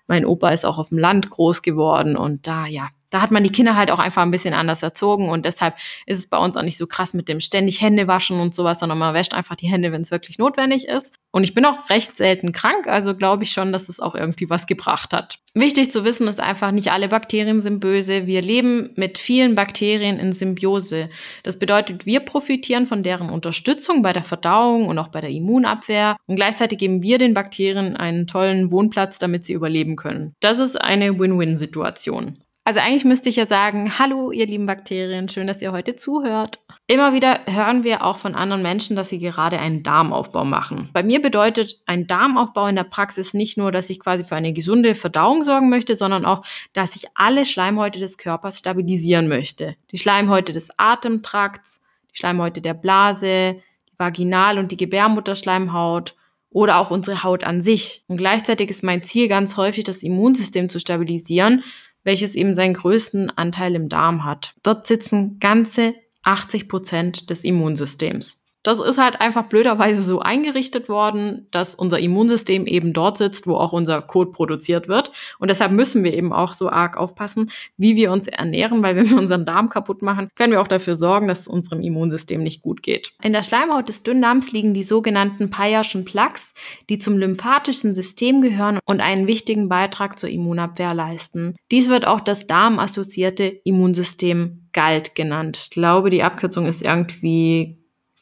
mein 0.08 0.25
Opa 0.25 0.50
ist 0.50 0.65
auch 0.65 0.79
auf 0.79 0.89
dem 0.89 0.98
Land 0.98 1.29
groß 1.29 1.62
geworden 1.62 2.17
und 2.17 2.48
da, 2.48 2.65
ja, 2.65 2.88
da 3.17 3.24
hat 3.24 3.31
man 3.31 3.43
die 3.43 3.51
Kinder 3.51 3.75
halt 3.75 3.89
auch 3.89 3.97
einfach 3.97 4.21
ein 4.21 4.29
bisschen 4.29 4.53
anders 4.53 4.83
erzogen 4.83 5.29
und 5.29 5.43
deshalb 5.43 5.75
ist 6.05 6.19
es 6.19 6.27
bei 6.27 6.38
uns 6.38 6.55
auch 6.55 6.62
nicht 6.62 6.77
so 6.77 6.86
krass 6.86 7.15
mit 7.15 7.27
dem 7.27 7.39
ständig 7.39 7.81
Hände 7.81 8.07
waschen 8.07 8.39
und 8.39 8.53
sowas, 8.53 8.79
sondern 8.79 9.00
man 9.00 9.15
wäscht 9.15 9.33
einfach 9.33 9.55
die 9.55 9.65
Hände, 9.65 9.91
wenn 9.91 10.01
es 10.01 10.12
wirklich 10.12 10.38
notwendig 10.38 10.88
ist. 10.88 11.15
Und 11.31 11.43
ich 11.43 11.55
bin 11.55 11.65
auch 11.65 11.89
recht 11.89 12.15
selten 12.15 12.51
krank, 12.51 12.86
also 12.86 13.15
glaube 13.15 13.43
ich 13.43 13.51
schon, 13.51 13.71
dass 13.71 13.89
es 13.89 14.00
auch 14.00 14.13
irgendwie 14.13 14.51
was 14.51 14.67
gebracht 14.67 15.13
hat. 15.13 15.39
Wichtig 15.55 15.91
zu 15.91 16.05
wissen 16.05 16.27
ist 16.27 16.39
einfach, 16.39 16.69
nicht 16.69 16.91
alle 16.91 17.07
Bakterien 17.07 17.63
sind 17.63 17.79
böse. 17.79 18.27
Wir 18.27 18.43
leben 18.43 18.91
mit 18.95 19.17
vielen 19.17 19.55
Bakterien 19.55 20.19
in 20.19 20.31
Symbiose. 20.31 21.09
Das 21.41 21.57
bedeutet, 21.57 22.05
wir 22.05 22.19
profitieren 22.19 22.86
von 22.86 23.01
deren 23.01 23.31
Unterstützung 23.31 24.03
bei 24.03 24.13
der 24.13 24.21
Verdauung 24.21 24.86
und 24.86 25.00
auch 25.00 25.07
bei 25.07 25.21
der 25.21 25.31
Immunabwehr. 25.31 26.17
Und 26.27 26.36
gleichzeitig 26.36 26.77
geben 26.77 27.01
wir 27.01 27.17
den 27.17 27.33
Bakterien 27.33 27.97
einen 27.97 28.27
tollen 28.27 28.69
Wohnplatz, 28.69 29.17
damit 29.17 29.45
sie 29.45 29.53
überleben 29.53 29.95
können. 29.95 30.36
Das 30.39 30.59
ist 30.59 30.79
eine 30.79 31.17
Win-Win-Situation. 31.17 32.38
Also 32.67 32.81
eigentlich 32.81 33.05
müsste 33.05 33.29
ich 33.29 33.38
ja 33.38 33.47
sagen, 33.47 33.97
hallo 33.97 34.29
ihr 34.29 34.45
lieben 34.45 34.65
Bakterien, 34.65 35.29
schön, 35.29 35.47
dass 35.47 35.62
ihr 35.62 35.71
heute 35.71 35.95
zuhört. 35.95 36.59
Immer 36.86 37.13
wieder 37.13 37.39
hören 37.45 37.86
wir 37.86 38.03
auch 38.03 38.17
von 38.17 38.36
anderen 38.36 38.62
Menschen, 38.62 38.97
dass 38.97 39.07
sie 39.07 39.19
gerade 39.19 39.57
einen 39.57 39.83
Darmaufbau 39.83 40.43
machen. 40.43 40.89
Bei 40.91 41.01
mir 41.01 41.21
bedeutet 41.21 41.79
ein 41.86 42.07
Darmaufbau 42.07 42.67
in 42.67 42.75
der 42.75 42.83
Praxis 42.83 43.33
nicht 43.33 43.57
nur, 43.57 43.71
dass 43.71 43.89
ich 43.89 44.01
quasi 44.01 44.25
für 44.25 44.36
eine 44.36 44.51
gesunde 44.51 44.95
Verdauung 44.95 45.45
sorgen 45.45 45.69
möchte, 45.69 45.95
sondern 45.95 46.25
auch, 46.25 46.43
dass 46.74 46.97
ich 46.97 47.05
alle 47.15 47.45
Schleimhäute 47.45 48.00
des 48.00 48.17
Körpers 48.17 48.59
stabilisieren 48.59 49.29
möchte. 49.29 49.77
Die 49.93 49.97
Schleimhäute 49.97 50.51
des 50.51 50.67
Atemtrakts, 50.77 51.79
die 52.12 52.17
Schleimhäute 52.17 52.62
der 52.62 52.74
Blase, 52.74 53.62
die 53.89 53.97
Vaginal- 53.97 54.57
und 54.57 54.74
die 54.74 54.77
Gebärmutterschleimhaut 54.77 56.17
oder 56.50 56.79
auch 56.79 56.91
unsere 56.91 57.24
Haut 57.24 57.43
an 57.43 57.62
sich. 57.62 58.03
Und 58.07 58.17
gleichzeitig 58.17 58.69
ist 58.69 58.83
mein 58.83 59.03
Ziel 59.03 59.27
ganz 59.27 59.57
häufig, 59.57 59.83
das 59.83 60.03
Immunsystem 60.03 60.69
zu 60.69 60.79
stabilisieren, 60.79 61.63
welches 62.07 62.35
eben 62.35 62.55
seinen 62.55 62.73
größten 62.73 63.37
Anteil 63.37 63.75
im 63.75 63.89
Darm 63.89 64.23
hat. 64.23 64.55
Dort 64.63 64.87
sitzen 64.87 65.39
ganze 65.39 65.93
80 66.23 66.69
Prozent 66.69 67.29
des 67.29 67.43
Immunsystems. 67.43 68.45
Das 68.67 68.81
ist 68.81 68.97
halt 68.97 69.21
einfach 69.21 69.45
blöderweise 69.45 70.03
so 70.03 70.19
eingerichtet 70.19 70.89
worden, 70.89 71.47
dass 71.51 71.74
unser 71.74 72.00
Immunsystem 72.00 72.65
eben 72.65 72.91
dort 72.91 73.17
sitzt, 73.17 73.47
wo 73.47 73.55
auch 73.55 73.71
unser 73.71 74.01
Kot 74.01 74.33
produziert 74.33 74.89
wird. 74.89 75.13
Und 75.39 75.50
deshalb 75.50 75.71
müssen 75.71 76.03
wir 76.03 76.13
eben 76.13 76.33
auch 76.33 76.51
so 76.51 76.69
arg 76.69 76.97
aufpassen, 76.97 77.50
wie 77.77 77.95
wir 77.95 78.12
uns 78.12 78.27
ernähren, 78.27 78.83
weil 78.83 78.97
wenn 78.97 79.09
wir 79.09 79.17
unseren 79.17 79.45
Darm 79.45 79.69
kaputt 79.69 80.01
machen, 80.01 80.27
können 80.36 80.51
wir 80.51 80.62
auch 80.62 80.67
dafür 80.67 80.97
sorgen, 80.97 81.29
dass 81.29 81.39
es 81.39 81.47
unserem 81.47 81.79
Immunsystem 81.79 82.43
nicht 82.43 82.62
gut 82.62 82.83
geht. 82.83 83.13
In 83.24 83.31
der 83.31 83.43
Schleimhaut 83.43 83.88
des 83.88 84.03
Dünndarms 84.03 84.51
liegen 84.51 84.74
die 84.74 84.83
sogenannten 84.83 85.50
Peyerschen 85.50 86.03
Plaques, 86.03 86.53
die 86.89 86.97
zum 86.97 87.17
lymphatischen 87.17 87.93
System 87.93 88.41
gehören 88.41 88.79
und 88.83 89.00
einen 89.00 89.27
wichtigen 89.27 89.69
Beitrag 89.69 90.19
zur 90.19 90.27
Immunabwehr 90.27 90.93
leisten. 90.93 91.55
Dies 91.71 91.88
wird 91.88 92.05
auch 92.05 92.19
das 92.19 92.47
darmassoziierte 92.47 93.45
Immunsystem 93.45 94.67
GALT 94.74 95.15
genannt. 95.15 95.57
Ich 95.63 95.69
glaube, 95.69 96.09
die 96.09 96.24
Abkürzung 96.24 96.65
ist 96.65 96.83
irgendwie 96.83 97.77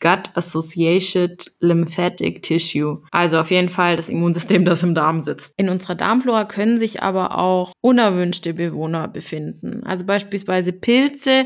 Gut 0.05 0.29
Associated 0.35 1.51
Lymphatic 1.61 2.43
Tissue. 2.43 3.01
Also 3.09 3.39
auf 3.39 3.49
jeden 3.49 3.69
Fall 3.69 3.95
das 3.95 4.07
Immunsystem, 4.07 4.63
das 4.63 4.83
im 4.83 4.93
Darm 4.93 5.19
sitzt. 5.19 5.55
In 5.57 5.67
unserer 5.67 5.95
Darmflora 5.95 6.45
können 6.45 6.77
sich 6.77 7.01
aber 7.01 7.39
auch 7.39 7.73
unerwünschte 7.81 8.53
Bewohner 8.53 9.07
befinden. 9.07 9.81
Also 9.83 10.05
beispielsweise 10.05 10.73
Pilze 10.73 11.45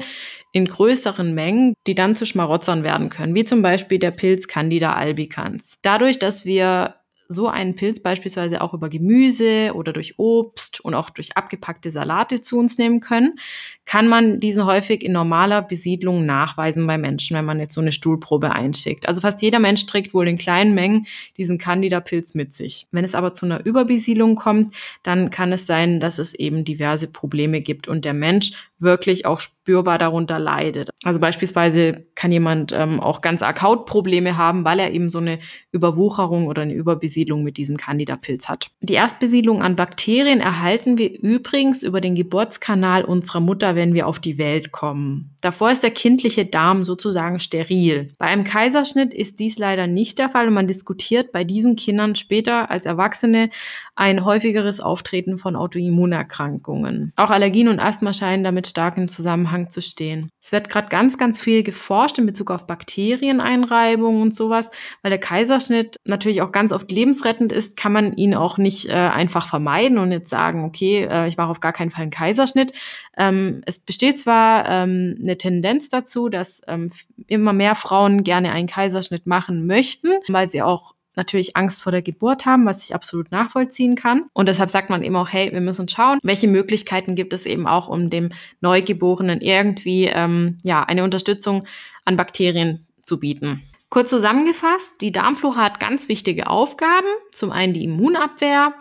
in 0.51 0.65
größeren 0.65 1.33
Mengen, 1.33 1.73
die 1.87 1.95
dann 1.95 2.15
zu 2.15 2.25
Schmarotzern 2.25 2.83
werden 2.83 3.07
können, 3.07 3.33
wie 3.33 3.45
zum 3.45 3.61
Beispiel 3.61 3.97
der 3.97 4.11
Pilz 4.11 4.47
Candida 4.47 4.93
albicans. 4.93 5.77
Dadurch, 5.81 6.19
dass 6.19 6.43
wir 6.43 6.95
so 7.31 7.47
einen 7.47 7.75
Pilz 7.75 7.99
beispielsweise 7.99 8.59
auch 8.61 8.73
über 8.73 8.89
Gemüse 8.89 9.71
oder 9.75 9.93
durch 9.93 10.17
Obst 10.17 10.81
und 10.81 10.95
auch 10.95 11.11
durch 11.11 11.37
abgepackte 11.37 11.91
Salate 11.91 12.41
zu 12.41 12.57
uns 12.57 12.79
nehmen 12.79 13.01
können, 13.01 13.39
kann 13.85 14.07
man 14.07 14.39
diesen 14.39 14.65
häufig 14.65 15.03
in 15.03 15.11
normaler 15.11 15.61
Besiedlung 15.61 16.25
nachweisen 16.25 16.87
bei 16.87 16.97
Menschen, 16.97 17.37
wenn 17.37 17.45
man 17.45 17.59
jetzt 17.59 17.75
so 17.75 17.81
eine 17.81 17.91
Stuhlprobe 17.91 18.51
einschickt. 18.51 19.07
Also 19.07 19.21
fast 19.21 19.43
jeder 19.43 19.59
Mensch 19.59 19.85
trägt 19.85 20.15
wohl 20.15 20.27
in 20.27 20.39
kleinen 20.39 20.73
Mengen 20.73 21.05
diesen 21.37 21.59
Candida-Pilz 21.59 22.33
mit 22.33 22.55
sich. 22.55 22.87
Wenn 22.91 23.05
es 23.05 23.13
aber 23.13 23.33
zu 23.33 23.45
einer 23.45 23.63
Überbesiedlung 23.63 24.33
kommt, 24.33 24.73
dann 25.03 25.29
kann 25.29 25.51
es 25.51 25.67
sein, 25.67 25.99
dass 25.99 26.17
es 26.17 26.33
eben 26.33 26.65
diverse 26.65 27.11
Probleme 27.11 27.61
gibt 27.61 27.87
und 27.87 28.05
der 28.05 28.15
Mensch 28.15 28.53
wirklich 28.79 29.25
auch 29.25 29.39
spürbar 29.39 29.97
darunter 29.97 30.39
leidet. 30.39 30.89
Also 31.03 31.19
beispielsweise 31.19 32.05
kann 32.15 32.31
jemand 32.31 32.71
ähm, 32.71 32.99
auch 32.99 33.21
ganz 33.21 33.41
arg 33.41 33.61
Hautprobleme 33.61 34.37
haben, 34.37 34.65
weil 34.65 34.79
er 34.79 34.91
eben 34.91 35.09
so 35.09 35.19
eine 35.19 35.39
Überwucherung 35.71 36.47
oder 36.47 36.61
eine 36.61 36.73
Überbesiedlung 36.73 37.18
mit 37.27 37.57
diesem 37.57 37.77
Candida-Pilz 37.77 38.47
hat. 38.47 38.71
Die 38.81 38.93
Erstbesiedlung 38.93 39.61
an 39.61 39.75
Bakterien 39.75 40.39
erhalten 40.39 40.97
wir 40.97 41.19
übrigens 41.19 41.83
über 41.83 42.01
den 42.01 42.15
Geburtskanal 42.15 43.03
unserer 43.03 43.39
Mutter, 43.39 43.75
wenn 43.75 43.93
wir 43.93 44.07
auf 44.07 44.19
die 44.19 44.37
Welt 44.37 44.71
kommen. 44.71 45.35
Davor 45.41 45.71
ist 45.71 45.83
der 45.83 45.91
kindliche 45.91 46.45
Darm 46.45 46.83
sozusagen 46.83 47.39
steril. 47.39 48.13
Bei 48.17 48.25
einem 48.25 48.43
Kaiserschnitt 48.43 49.13
ist 49.13 49.39
dies 49.39 49.57
leider 49.57 49.87
nicht 49.87 50.19
der 50.19 50.29
Fall 50.29 50.47
und 50.47 50.53
man 50.53 50.67
diskutiert 50.67 51.31
bei 51.31 51.43
diesen 51.43 51.75
Kindern 51.75 52.15
später 52.15 52.69
als 52.69 52.85
Erwachsene 52.85 53.49
ein 53.95 54.25
häufigeres 54.25 54.79
Auftreten 54.79 55.37
von 55.37 55.55
Autoimmunerkrankungen. 55.55 57.13
Auch 57.15 57.29
Allergien 57.29 57.67
und 57.67 57.79
Asthma 57.79 58.13
scheinen 58.13 58.43
damit 58.43 58.67
stark 58.67 58.97
im 58.97 59.07
Zusammenhang 59.07 59.69
zu 59.69 59.81
stehen. 59.81 60.29
Es 60.41 60.51
wird 60.51 60.69
gerade 60.69 60.89
ganz, 60.89 61.17
ganz 61.17 61.39
viel 61.39 61.63
geforscht 61.63 62.17
in 62.17 62.25
Bezug 62.25 62.51
auf 62.51 62.65
Bakterieneinreibung 62.65 64.21
und 64.21 64.35
sowas, 64.35 64.69
weil 65.01 65.09
der 65.09 65.19
Kaiserschnitt 65.19 65.97
natürlich 66.05 66.41
auch 66.41 66.51
ganz 66.51 66.71
oft 66.71 66.91
lebensrettend 67.09 67.51
ist, 67.51 67.75
kann 67.75 67.91
man 67.91 68.13
ihn 68.15 68.35
auch 68.35 68.57
nicht 68.57 68.89
äh, 68.89 68.93
einfach 68.93 69.47
vermeiden 69.47 69.97
und 69.97 70.11
jetzt 70.11 70.29
sagen, 70.29 70.63
okay, 70.63 71.07
äh, 71.09 71.27
ich 71.27 71.37
mache 71.37 71.49
auf 71.49 71.59
gar 71.59 71.73
keinen 71.73 71.89
Fall 71.89 72.03
einen 72.03 72.11
Kaiserschnitt. 72.11 72.73
Ähm, 73.17 73.61
es 73.65 73.79
besteht 73.79 74.19
zwar 74.19 74.69
ähm, 74.69 75.17
eine 75.21 75.37
Tendenz 75.37 75.89
dazu, 75.89 76.29
dass 76.29 76.61
ähm, 76.67 76.87
immer 77.27 77.53
mehr 77.53 77.75
Frauen 77.75 78.23
gerne 78.23 78.51
einen 78.51 78.67
Kaiserschnitt 78.67 79.25
machen 79.25 79.65
möchten, 79.65 80.09
weil 80.27 80.47
sie 80.47 80.61
auch 80.61 80.93
natürlich 81.15 81.57
Angst 81.57 81.81
vor 81.81 81.91
der 81.91 82.03
Geburt 82.03 82.45
haben, 82.45 82.65
was 82.65 82.83
ich 82.83 82.95
absolut 82.95 83.31
nachvollziehen 83.31 83.95
kann. 83.95 84.25
Und 84.33 84.47
deshalb 84.47 84.69
sagt 84.69 84.89
man 84.89 85.03
eben 85.03 85.15
auch, 85.15 85.29
hey, 85.29 85.51
wir 85.51 85.61
müssen 85.61 85.89
schauen, 85.89 86.19
welche 86.23 86.47
Möglichkeiten 86.47 87.15
gibt 87.15 87.33
es 87.33 87.45
eben 87.45 87.67
auch, 87.67 87.89
um 87.89 88.09
dem 88.09 88.29
Neugeborenen 88.61 89.41
irgendwie 89.41 90.05
ähm, 90.05 90.59
ja 90.63 90.83
eine 90.83 91.03
Unterstützung 91.03 91.65
an 92.05 92.15
Bakterien 92.15 92.85
zu 93.01 93.19
bieten. 93.19 93.63
Kurz 93.89 94.11
zusammengefasst, 94.11 95.01
die 95.01 95.11
Darmflora 95.11 95.63
hat 95.63 95.79
ganz 95.79 96.09
wichtige 96.09 96.47
Aufgaben. 96.47 97.07
Zum 97.31 97.51
einen 97.51 97.73
die 97.73 97.83
Immunabwehr, 97.83 98.73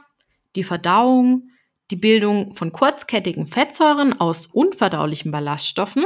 die 0.55 0.65
Verdauung, 0.65 1.49
die 1.91 1.97
Bildung 1.97 2.55
von 2.55 2.73
kurzkettigen 2.73 3.47
Fettsäuren 3.47 4.21
aus 4.21 4.47
unverdaulichen 4.47 5.31
Ballaststoffen. 5.31 6.05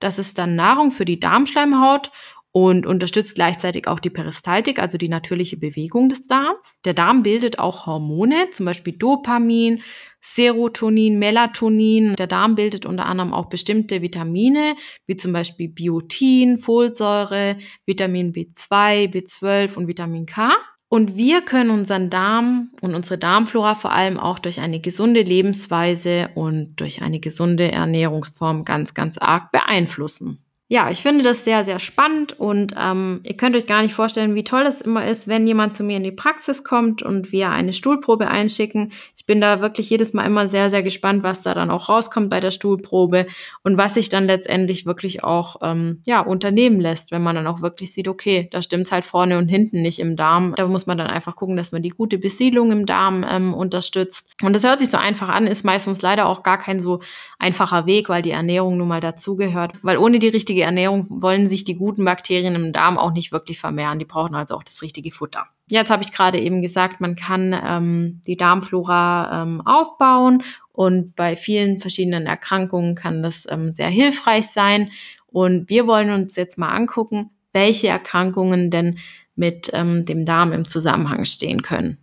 Das 0.00 0.18
ist 0.18 0.38
dann 0.38 0.56
Nahrung 0.56 0.90
für 0.90 1.04
die 1.04 1.20
Darmschleimhaut 1.20 2.10
und 2.52 2.86
unterstützt 2.86 3.34
gleichzeitig 3.34 3.88
auch 3.88 3.98
die 3.98 4.10
Peristaltik, 4.10 4.78
also 4.78 4.98
die 4.98 5.08
natürliche 5.08 5.56
Bewegung 5.56 6.10
des 6.10 6.26
Darms. 6.26 6.78
Der 6.84 6.92
Darm 6.92 7.22
bildet 7.22 7.58
auch 7.58 7.86
Hormone, 7.86 8.50
zum 8.50 8.66
Beispiel 8.66 8.92
Dopamin, 8.92 9.82
Serotonin, 10.20 11.18
Melatonin. 11.18 12.14
Der 12.16 12.26
Darm 12.26 12.54
bildet 12.54 12.84
unter 12.84 13.06
anderem 13.06 13.32
auch 13.32 13.46
bestimmte 13.46 14.02
Vitamine, 14.02 14.76
wie 15.06 15.16
zum 15.16 15.32
Beispiel 15.32 15.70
Biotin, 15.70 16.58
Folsäure, 16.58 17.56
Vitamin 17.86 18.34
B2, 18.34 19.10
B12 19.10 19.74
und 19.76 19.88
Vitamin 19.88 20.26
K. 20.26 20.52
Und 20.88 21.16
wir 21.16 21.40
können 21.40 21.70
unseren 21.70 22.10
Darm 22.10 22.70
und 22.82 22.94
unsere 22.94 23.16
Darmflora 23.16 23.74
vor 23.74 23.92
allem 23.92 24.20
auch 24.20 24.38
durch 24.38 24.60
eine 24.60 24.78
gesunde 24.78 25.22
Lebensweise 25.22 26.28
und 26.34 26.76
durch 26.76 27.00
eine 27.00 27.18
gesunde 27.18 27.72
Ernährungsform 27.72 28.66
ganz, 28.66 28.92
ganz 28.92 29.16
arg 29.16 29.50
beeinflussen 29.52 30.41
ja, 30.72 30.88
ich 30.88 31.02
finde 31.02 31.22
das 31.22 31.44
sehr, 31.44 31.66
sehr 31.66 31.78
spannend 31.78 32.40
und 32.40 32.74
ähm, 32.80 33.20
ihr 33.24 33.36
könnt 33.36 33.54
euch 33.56 33.66
gar 33.66 33.82
nicht 33.82 33.92
vorstellen, 33.92 34.34
wie 34.34 34.42
toll 34.42 34.62
es 34.62 34.80
immer 34.80 35.06
ist, 35.06 35.28
wenn 35.28 35.46
jemand 35.46 35.76
zu 35.76 35.84
mir 35.84 35.98
in 35.98 36.02
die 36.02 36.12
Praxis 36.12 36.64
kommt 36.64 37.02
und 37.02 37.30
wir 37.30 37.50
eine 37.50 37.74
Stuhlprobe 37.74 38.28
einschicken. 38.28 38.90
Ich 39.14 39.26
bin 39.26 39.38
da 39.42 39.60
wirklich 39.60 39.90
jedes 39.90 40.14
Mal 40.14 40.24
immer 40.24 40.48
sehr, 40.48 40.70
sehr 40.70 40.82
gespannt, 40.82 41.24
was 41.24 41.42
da 41.42 41.52
dann 41.52 41.70
auch 41.70 41.90
rauskommt 41.90 42.30
bei 42.30 42.40
der 42.40 42.52
Stuhlprobe 42.52 43.26
und 43.62 43.76
was 43.76 43.92
sich 43.92 44.08
dann 44.08 44.24
letztendlich 44.24 44.86
wirklich 44.86 45.22
auch 45.22 45.56
ähm, 45.60 46.00
ja 46.06 46.20
unternehmen 46.20 46.80
lässt, 46.80 47.10
wenn 47.10 47.22
man 47.22 47.36
dann 47.36 47.46
auch 47.48 47.60
wirklich 47.60 47.92
sieht, 47.92 48.08
okay, 48.08 48.48
da 48.50 48.62
stimmt's 48.62 48.92
halt 48.92 49.04
vorne 49.04 49.36
und 49.36 49.48
hinten 49.48 49.82
nicht 49.82 49.98
im 49.98 50.16
Darm. 50.16 50.54
Da 50.56 50.66
muss 50.68 50.86
man 50.86 50.96
dann 50.96 51.08
einfach 51.08 51.36
gucken, 51.36 51.58
dass 51.58 51.72
man 51.72 51.82
die 51.82 51.90
gute 51.90 52.16
Besiedlung 52.16 52.72
im 52.72 52.86
Darm 52.86 53.26
ähm, 53.28 53.52
unterstützt. 53.52 54.32
Und 54.42 54.54
das 54.54 54.64
hört 54.64 54.78
sich 54.78 54.88
so 54.88 54.96
einfach 54.96 55.28
an, 55.28 55.46
ist 55.46 55.66
meistens 55.66 56.00
leider 56.00 56.26
auch 56.30 56.42
gar 56.42 56.56
kein 56.56 56.80
so 56.80 57.00
einfacher 57.38 57.84
Weg, 57.84 58.08
weil 58.08 58.22
die 58.22 58.30
Ernährung 58.30 58.78
nun 58.78 58.88
mal 58.88 59.00
dazugehört. 59.00 59.72
Weil 59.82 59.98
ohne 59.98 60.18
die 60.18 60.28
richtige 60.28 60.61
Ernährung 60.62 61.06
wollen 61.08 61.46
sich 61.46 61.64
die 61.64 61.76
guten 61.76 62.04
Bakterien 62.04 62.54
im 62.54 62.72
Darm 62.72 62.98
auch 62.98 63.12
nicht 63.12 63.32
wirklich 63.32 63.58
vermehren. 63.58 63.98
Die 63.98 64.04
brauchen 64.04 64.34
also 64.34 64.56
auch 64.56 64.62
das 64.62 64.82
richtige 64.82 65.10
Futter. 65.10 65.46
Jetzt 65.68 65.90
habe 65.90 66.02
ich 66.02 66.12
gerade 66.12 66.40
eben 66.40 66.62
gesagt, 66.62 67.00
man 67.00 67.16
kann 67.16 67.54
ähm, 67.64 68.20
die 68.26 68.36
Darmflora 68.36 69.42
ähm, 69.42 69.60
aufbauen 69.64 70.42
und 70.72 71.14
bei 71.16 71.36
vielen 71.36 71.78
verschiedenen 71.78 72.26
Erkrankungen 72.26 72.94
kann 72.94 73.22
das 73.22 73.46
ähm, 73.48 73.72
sehr 73.74 73.88
hilfreich 73.88 74.48
sein. 74.48 74.90
Und 75.26 75.68
wir 75.70 75.86
wollen 75.86 76.10
uns 76.10 76.36
jetzt 76.36 76.58
mal 76.58 76.70
angucken, 76.70 77.30
welche 77.52 77.88
Erkrankungen 77.88 78.70
denn 78.70 78.98
mit 79.34 79.70
ähm, 79.72 80.04
dem 80.04 80.24
Darm 80.24 80.52
im 80.52 80.66
Zusammenhang 80.66 81.24
stehen 81.24 81.62
können. 81.62 81.98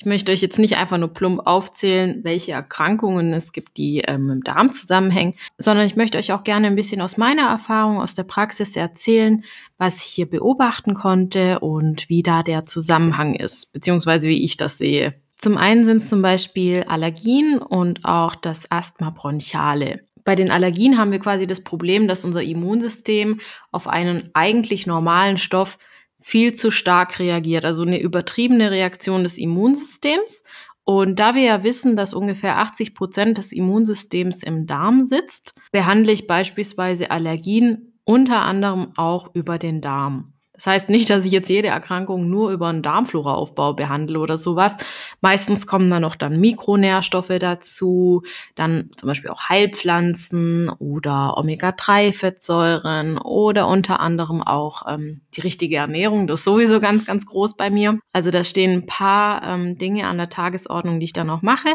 Ich 0.00 0.06
möchte 0.06 0.32
euch 0.32 0.40
jetzt 0.40 0.58
nicht 0.58 0.78
einfach 0.78 0.96
nur 0.96 1.12
plump 1.12 1.42
aufzählen, 1.44 2.20
welche 2.24 2.52
Erkrankungen 2.52 3.34
es 3.34 3.52
gibt, 3.52 3.76
die 3.76 3.98
ähm, 3.98 4.28
mit 4.28 4.34
dem 4.34 4.44
Darm 4.44 4.72
zusammenhängen, 4.72 5.34
sondern 5.58 5.84
ich 5.84 5.94
möchte 5.94 6.16
euch 6.16 6.32
auch 6.32 6.42
gerne 6.42 6.68
ein 6.68 6.74
bisschen 6.74 7.02
aus 7.02 7.18
meiner 7.18 7.50
Erfahrung, 7.50 8.00
aus 8.00 8.14
der 8.14 8.22
Praxis 8.22 8.76
erzählen, 8.76 9.44
was 9.76 9.96
ich 9.96 10.04
hier 10.04 10.24
beobachten 10.24 10.94
konnte 10.94 11.58
und 11.58 12.08
wie 12.08 12.22
da 12.22 12.42
der 12.42 12.64
Zusammenhang 12.64 13.34
ist, 13.34 13.74
beziehungsweise 13.74 14.26
wie 14.26 14.42
ich 14.42 14.56
das 14.56 14.78
sehe. 14.78 15.20
Zum 15.36 15.58
einen 15.58 15.84
sind 15.84 15.98
es 15.98 16.08
zum 16.08 16.22
Beispiel 16.22 16.84
Allergien 16.88 17.58
und 17.58 18.06
auch 18.06 18.34
das 18.36 18.72
Asthma 18.72 19.10
bronchiale. 19.10 20.00
Bei 20.24 20.34
den 20.34 20.50
Allergien 20.50 20.96
haben 20.96 21.12
wir 21.12 21.18
quasi 21.18 21.46
das 21.46 21.62
Problem, 21.62 22.08
dass 22.08 22.24
unser 22.24 22.42
Immunsystem 22.42 23.38
auf 23.70 23.86
einen 23.86 24.30
eigentlich 24.32 24.86
normalen 24.86 25.36
Stoff 25.36 25.76
viel 26.20 26.54
zu 26.54 26.70
stark 26.70 27.18
reagiert, 27.18 27.64
also 27.64 27.82
eine 27.82 28.00
übertriebene 28.00 28.70
Reaktion 28.70 29.22
des 29.22 29.38
Immunsystems. 29.38 30.42
Und 30.84 31.18
da 31.20 31.34
wir 31.34 31.42
ja 31.42 31.62
wissen, 31.62 31.96
dass 31.96 32.14
ungefähr 32.14 32.58
80 32.58 32.94
Prozent 32.94 33.38
des 33.38 33.52
Immunsystems 33.52 34.42
im 34.42 34.66
Darm 34.66 35.06
sitzt, 35.06 35.54
behandle 35.72 36.12
ich 36.12 36.26
beispielsweise 36.26 37.10
Allergien 37.10 37.94
unter 38.04 38.42
anderem 38.42 38.92
auch 38.96 39.34
über 39.34 39.58
den 39.58 39.80
Darm. 39.80 40.32
Das 40.60 40.66
heißt 40.66 40.90
nicht, 40.90 41.08
dass 41.08 41.24
ich 41.24 41.32
jetzt 41.32 41.48
jede 41.48 41.68
Erkrankung 41.68 42.28
nur 42.28 42.50
über 42.50 42.68
einen 42.68 42.82
Darmfloraaufbau 42.82 43.72
behandle 43.72 44.18
oder 44.18 44.36
sowas. 44.36 44.76
Meistens 45.22 45.66
kommen 45.66 45.88
dann 45.88 46.02
noch 46.02 46.16
dann 46.16 46.38
Mikronährstoffe 46.38 47.32
dazu, 47.38 48.24
dann 48.56 48.90
zum 48.98 49.06
Beispiel 49.06 49.30
auch 49.30 49.48
Heilpflanzen 49.48 50.68
oder 50.68 51.38
Omega-3-Fettsäuren 51.38 53.16
oder 53.16 53.68
unter 53.68 54.00
anderem 54.00 54.42
auch 54.42 54.82
ähm, 54.86 55.22
die 55.32 55.40
richtige 55.40 55.76
Ernährung. 55.76 56.26
Das 56.26 56.40
ist 56.40 56.44
sowieso 56.44 56.78
ganz, 56.78 57.06
ganz 57.06 57.24
groß 57.24 57.56
bei 57.56 57.70
mir. 57.70 57.98
Also 58.12 58.30
da 58.30 58.44
stehen 58.44 58.82
ein 58.82 58.86
paar 58.86 59.42
ähm, 59.42 59.78
Dinge 59.78 60.08
an 60.08 60.18
der 60.18 60.28
Tagesordnung, 60.28 61.00
die 61.00 61.04
ich 61.04 61.14
dann 61.14 61.28
noch 61.28 61.40
mache. 61.40 61.70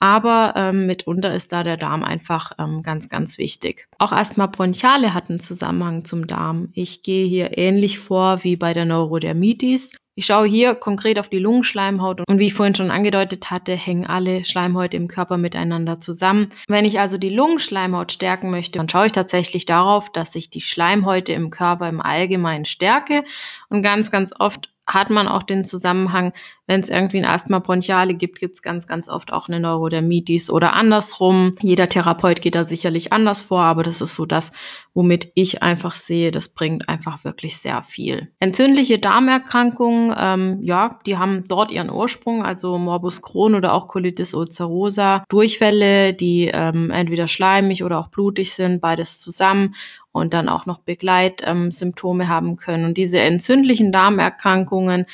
Aber 0.00 0.54
ähm, 0.56 0.86
mitunter 0.86 1.34
ist 1.34 1.52
da 1.52 1.62
der 1.62 1.76
Darm 1.76 2.02
einfach 2.02 2.52
ähm, 2.58 2.82
ganz, 2.82 3.08
ganz 3.08 3.38
wichtig. 3.38 3.88
Auch 3.98 4.12
Asthma 4.12 4.46
bronchiale 4.46 5.14
hat 5.14 5.30
einen 5.30 5.40
Zusammenhang 5.40 6.04
zum 6.04 6.26
Darm. 6.26 6.68
Ich 6.72 7.02
gehe 7.02 7.26
hier 7.26 7.56
ähnlich 7.58 7.98
vor 7.98 8.44
wie 8.44 8.56
bei 8.56 8.72
der 8.72 8.84
Neurodermitis. 8.84 9.92
Ich 10.18 10.24
schaue 10.24 10.46
hier 10.46 10.74
konkret 10.74 11.18
auf 11.18 11.28
die 11.28 11.38
Lungenschleimhaut 11.38 12.22
und 12.26 12.38
wie 12.38 12.46
ich 12.46 12.54
vorhin 12.54 12.74
schon 12.74 12.90
angedeutet 12.90 13.50
hatte, 13.50 13.74
hängen 13.74 14.06
alle 14.06 14.46
Schleimhäute 14.46 14.96
im 14.96 15.08
Körper 15.08 15.36
miteinander 15.36 16.00
zusammen. 16.00 16.48
Wenn 16.68 16.86
ich 16.86 16.98
also 16.98 17.18
die 17.18 17.28
Lungenschleimhaut 17.28 18.12
stärken 18.12 18.50
möchte, 18.50 18.78
dann 18.78 18.88
schaue 18.88 19.06
ich 19.06 19.12
tatsächlich 19.12 19.66
darauf, 19.66 20.10
dass 20.10 20.34
ich 20.34 20.48
die 20.48 20.62
Schleimhäute 20.62 21.34
im 21.34 21.50
Körper 21.50 21.86
im 21.90 22.00
Allgemeinen 22.00 22.64
stärke 22.64 23.24
und 23.68 23.82
ganz, 23.82 24.10
ganz 24.10 24.32
oft 24.38 24.70
hat 24.86 25.10
man 25.10 25.26
auch 25.28 25.42
den 25.42 25.64
Zusammenhang, 25.64 26.32
wenn 26.66 26.80
es 26.80 26.90
irgendwie 26.90 27.18
ein 27.18 27.24
Asthma 27.24 27.60
bronchiale 27.60 28.14
gibt, 28.14 28.38
gibt 28.38 28.54
es 28.54 28.62
ganz, 28.62 28.86
ganz 28.86 29.08
oft 29.08 29.32
auch 29.32 29.48
eine 29.48 29.60
Neurodermitis 29.60 30.50
oder 30.50 30.72
andersrum. 30.72 31.52
Jeder 31.60 31.88
Therapeut 31.88 32.42
geht 32.42 32.54
da 32.56 32.64
sicherlich 32.64 33.12
anders 33.12 33.42
vor, 33.42 33.62
aber 33.62 33.82
das 33.82 34.00
ist 34.00 34.16
so 34.16 34.26
das, 34.26 34.52
womit 34.94 35.30
ich 35.34 35.62
einfach 35.62 35.94
sehe, 35.94 36.30
das 36.30 36.48
bringt 36.48 36.88
einfach 36.88 37.24
wirklich 37.24 37.58
sehr 37.58 37.82
viel. 37.82 38.32
Entzündliche 38.40 38.98
Darmerkrankungen, 38.98 40.14
ähm, 40.18 40.58
ja, 40.62 40.98
die 41.06 41.18
haben 41.18 41.44
dort 41.48 41.70
ihren 41.70 41.90
Ursprung, 41.90 42.44
also 42.44 42.78
Morbus 42.78 43.22
Crohn 43.22 43.54
oder 43.54 43.72
auch 43.72 43.86
Colitis 43.86 44.34
ulcerosa, 44.34 45.24
Durchfälle, 45.28 46.14
die 46.14 46.50
ähm, 46.52 46.90
entweder 46.90 47.28
schleimig 47.28 47.84
oder 47.84 47.98
auch 47.98 48.08
blutig 48.08 48.52
sind, 48.52 48.80
beides 48.80 49.20
zusammen 49.20 49.74
und 50.16 50.32
dann 50.32 50.48
auch 50.48 50.64
noch 50.64 50.78
Begleitsymptome 50.78 52.24
ähm, 52.24 52.28
haben 52.28 52.56
können. 52.56 52.86
Und 52.86 52.96
diese 52.96 53.20
entzündlichen 53.20 53.92
Darmerkrankungen, 53.92 55.04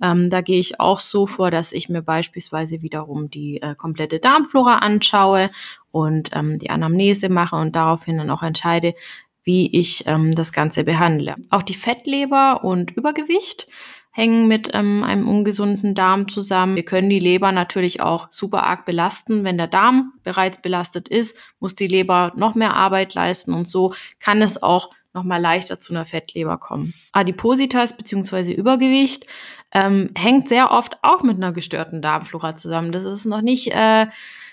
ähm, 0.00 0.30
da 0.30 0.40
gehe 0.40 0.60
ich 0.60 0.78
auch 0.78 1.00
so 1.00 1.26
vor, 1.26 1.50
dass 1.50 1.72
ich 1.72 1.88
mir 1.88 2.00
beispielsweise 2.00 2.80
wiederum 2.80 3.28
die 3.28 3.60
äh, 3.60 3.74
komplette 3.74 4.20
Darmflora 4.20 4.78
anschaue 4.78 5.50
und 5.90 6.30
ähm, 6.32 6.60
die 6.60 6.70
Anamnese 6.70 7.28
mache 7.28 7.56
und 7.56 7.74
daraufhin 7.74 8.18
dann 8.18 8.30
auch 8.30 8.44
entscheide, 8.44 8.94
wie 9.42 9.76
ich 9.76 10.06
ähm, 10.06 10.32
das 10.32 10.52
Ganze 10.52 10.84
behandle. 10.84 11.34
Auch 11.50 11.64
die 11.64 11.74
Fettleber 11.74 12.62
und 12.62 12.92
Übergewicht 12.92 13.66
hängen 14.12 14.46
mit 14.46 14.70
ähm, 14.74 15.02
einem 15.02 15.26
ungesunden 15.26 15.94
Darm 15.94 16.28
zusammen. 16.28 16.76
Wir 16.76 16.84
können 16.84 17.08
die 17.08 17.18
Leber 17.18 17.50
natürlich 17.50 18.00
auch 18.00 18.28
super 18.30 18.62
arg 18.62 18.84
belasten. 18.84 19.42
Wenn 19.42 19.56
der 19.56 19.66
Darm 19.66 20.12
bereits 20.22 20.60
belastet 20.60 21.08
ist, 21.08 21.36
muss 21.60 21.74
die 21.74 21.88
Leber 21.88 22.32
noch 22.36 22.54
mehr 22.54 22.74
Arbeit 22.74 23.14
leisten 23.14 23.54
und 23.54 23.66
so 23.66 23.94
kann 24.20 24.42
es 24.42 24.62
auch 24.62 24.90
nochmal 25.14 25.40
leichter 25.40 25.78
zu 25.78 25.92
einer 25.92 26.04
Fettleber 26.04 26.58
kommen. 26.58 26.94
Adipositas 27.12 27.96
bzw. 27.96 28.52
Übergewicht 28.52 29.26
ähm, 29.72 30.10
hängt 30.16 30.48
sehr 30.48 30.70
oft 30.70 30.98
auch 31.02 31.22
mit 31.22 31.36
einer 31.36 31.52
gestörten 31.52 32.02
Darmflora 32.02 32.56
zusammen. 32.56 32.92
Das 32.92 33.04
ist 33.04 33.24
noch 33.24 33.42
nicht 33.42 33.72
äh, 33.72 34.06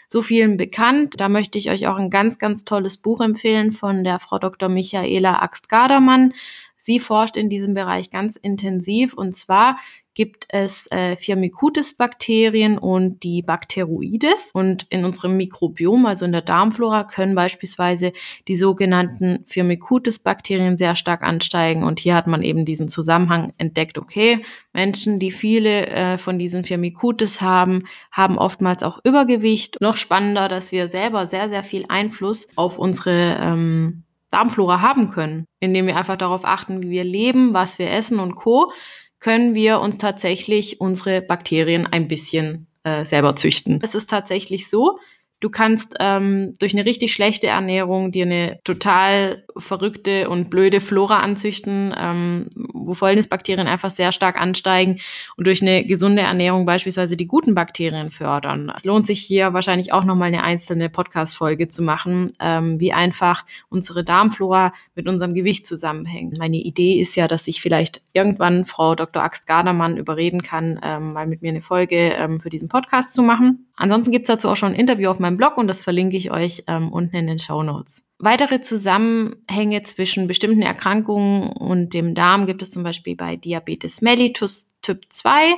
so 0.09 0.21
vielen 0.21 0.57
bekannt. 0.57 1.15
Da 1.19 1.29
möchte 1.29 1.57
ich 1.57 1.69
euch 1.69 1.87
auch 1.87 1.97
ein 1.97 2.09
ganz, 2.09 2.39
ganz 2.39 2.65
tolles 2.65 2.97
Buch 2.97 3.21
empfehlen 3.21 3.71
von 3.71 4.03
der 4.03 4.19
Frau 4.19 4.39
Dr. 4.39 4.69
Michaela 4.69 5.41
Axt-Gardermann. 5.41 6.33
Sie 6.79 6.99
forscht 6.99 7.35
in 7.35 7.49
diesem 7.49 7.75
Bereich 7.75 8.09
ganz 8.09 8.37
intensiv 8.37 9.13
und 9.13 9.35
zwar 9.35 9.75
gibt 10.19 10.47
es 10.49 10.85
äh, 10.91 11.15
Firmicutes-Bakterien 11.15 12.77
und 12.77 13.23
die 13.23 13.41
Bacteroides. 13.41 14.51
Und 14.53 14.85
in 14.89 15.05
unserem 15.05 15.37
Mikrobiom, 15.37 16.05
also 16.05 16.25
in 16.25 16.33
der 16.33 16.41
Darmflora, 16.41 17.05
können 17.05 17.35
beispielsweise 17.35 18.11
die 18.49 18.57
sogenannten 18.57 19.45
Firmicutes-Bakterien 19.45 20.77
sehr 20.77 20.95
stark 20.95 21.23
ansteigen. 21.23 21.85
Und 21.85 21.99
hier 21.99 22.15
hat 22.15 22.27
man 22.27 22.41
eben 22.41 22.65
diesen 22.65 22.89
Zusammenhang 22.89 23.53
entdeckt, 23.57 23.97
okay, 23.97 24.43
Menschen, 24.73 25.19
die 25.19 25.31
viele 25.31 25.87
äh, 25.87 26.17
von 26.17 26.37
diesen 26.37 26.65
Firmicutes 26.65 27.39
haben, 27.39 27.83
haben 28.11 28.37
oftmals 28.37 28.83
auch 28.83 28.99
Übergewicht. 29.05 29.79
Noch 29.79 29.95
spannender, 29.95 30.49
dass 30.49 30.73
wir 30.73 30.89
selber 30.89 31.27
sehr, 31.27 31.47
sehr 31.47 31.63
viel 31.63 31.85
Einfluss 31.87 32.49
auf 32.57 32.77
unsere 32.77 33.37
ähm, 33.39 34.03
Darmflora 34.31 34.81
haben 34.81 35.09
können, 35.09 35.45
indem 35.59 35.87
wir 35.87 35.95
einfach 35.97 36.17
darauf 36.17 36.45
achten, 36.45 36.81
wie 36.81 36.89
wir 36.89 37.03
leben, 37.03 37.53
was 37.53 37.79
wir 37.79 37.91
essen 37.91 38.19
und 38.19 38.35
co 38.35 38.71
können 39.19 39.53
wir 39.53 39.81
uns 39.81 39.97
tatsächlich 39.97 40.79
unsere 40.79 41.21
Bakterien 41.21 41.85
ein 41.85 42.07
bisschen 42.07 42.67
äh, 42.83 43.03
selber 43.03 43.35
züchten. 43.35 43.79
Es 43.83 43.93
ist 43.93 44.09
tatsächlich 44.09 44.69
so, 44.69 44.97
Du 45.41 45.49
kannst 45.49 45.95
ähm, 46.01 46.53
durch 46.59 46.73
eine 46.73 46.85
richtig 46.85 47.13
schlechte 47.13 47.47
Ernährung 47.47 48.11
dir 48.11 48.25
eine 48.25 48.59
total 48.65 49.45
verrückte 49.57 50.29
und 50.29 50.49
blöde 50.49 50.81
Flora 50.81 51.19
anzüchten, 51.19 51.95
ähm, 51.97 52.49
wo 52.89 52.93
Fäulnisbakterien 52.93 53.67
einfach 53.67 53.91
sehr 53.91 54.11
stark 54.11 54.39
ansteigen 54.39 54.99
und 55.37 55.47
durch 55.47 55.61
eine 55.61 55.85
gesunde 55.85 56.23
Ernährung 56.23 56.65
beispielsweise 56.65 57.15
die 57.15 57.27
guten 57.27 57.55
Bakterien 57.55 58.11
fördern. 58.11 58.71
Es 58.75 58.83
lohnt 58.83 59.05
sich 59.05 59.21
hier 59.21 59.53
wahrscheinlich 59.53 59.93
auch 59.93 60.03
nochmal 60.03 60.29
eine 60.29 60.43
einzelne 60.43 60.89
Podcast-Folge 60.89 61.69
zu 61.69 61.83
machen, 61.83 62.27
ähm, 62.39 62.79
wie 62.79 62.91
einfach 62.91 63.45
unsere 63.69 64.03
Darmflora 64.03 64.73
mit 64.95 65.07
unserem 65.07 65.33
Gewicht 65.33 65.67
zusammenhängt. 65.67 66.37
Meine 66.37 66.57
Idee 66.57 66.99
ist 66.99 67.15
ja, 67.15 67.27
dass 67.27 67.47
ich 67.47 67.61
vielleicht 67.61 68.01
irgendwann 68.13 68.65
Frau 68.65 68.95
Dr. 68.95 69.23
Axt 69.23 69.47
Gardermann 69.47 69.97
überreden 69.97 70.41
kann, 70.41 70.79
ähm, 70.83 71.13
mal 71.13 71.27
mit 71.27 71.41
mir 71.41 71.49
eine 71.49 71.61
Folge 71.61 72.13
ähm, 72.13 72.39
für 72.39 72.49
diesen 72.49 72.67
Podcast 72.67 73.13
zu 73.13 73.21
machen. 73.21 73.67
Ansonsten 73.75 74.11
gibt's 74.11 74.27
dazu 74.27 74.49
auch 74.49 74.55
schon 74.55 74.73
ein 74.73 74.79
Interview 74.79 75.09
auf 75.09 75.19
meinem 75.19 75.37
Blog 75.37 75.57
und 75.57 75.67
das 75.67 75.81
verlinke 75.81 76.17
ich 76.17 76.31
euch 76.31 76.63
ähm, 76.67 76.91
unten 76.91 77.15
in 77.15 77.27
den 77.27 77.39
Show 77.39 77.63
Notes. 77.63 78.08
Weitere 78.21 78.61
Zusammenhänge 78.61 79.83
zwischen 79.83 80.27
bestimmten 80.27 80.61
Erkrankungen 80.61 81.49
und 81.49 81.93
dem 81.93 82.15
Darm 82.15 82.47
gibt 82.47 82.61
es 82.61 82.69
zum 82.69 82.83
Beispiel 82.83 83.15
bei 83.15 83.37
Diabetes 83.37 84.01
mellitus 84.01 84.67
Typ 84.81 85.05
2. 85.09 85.55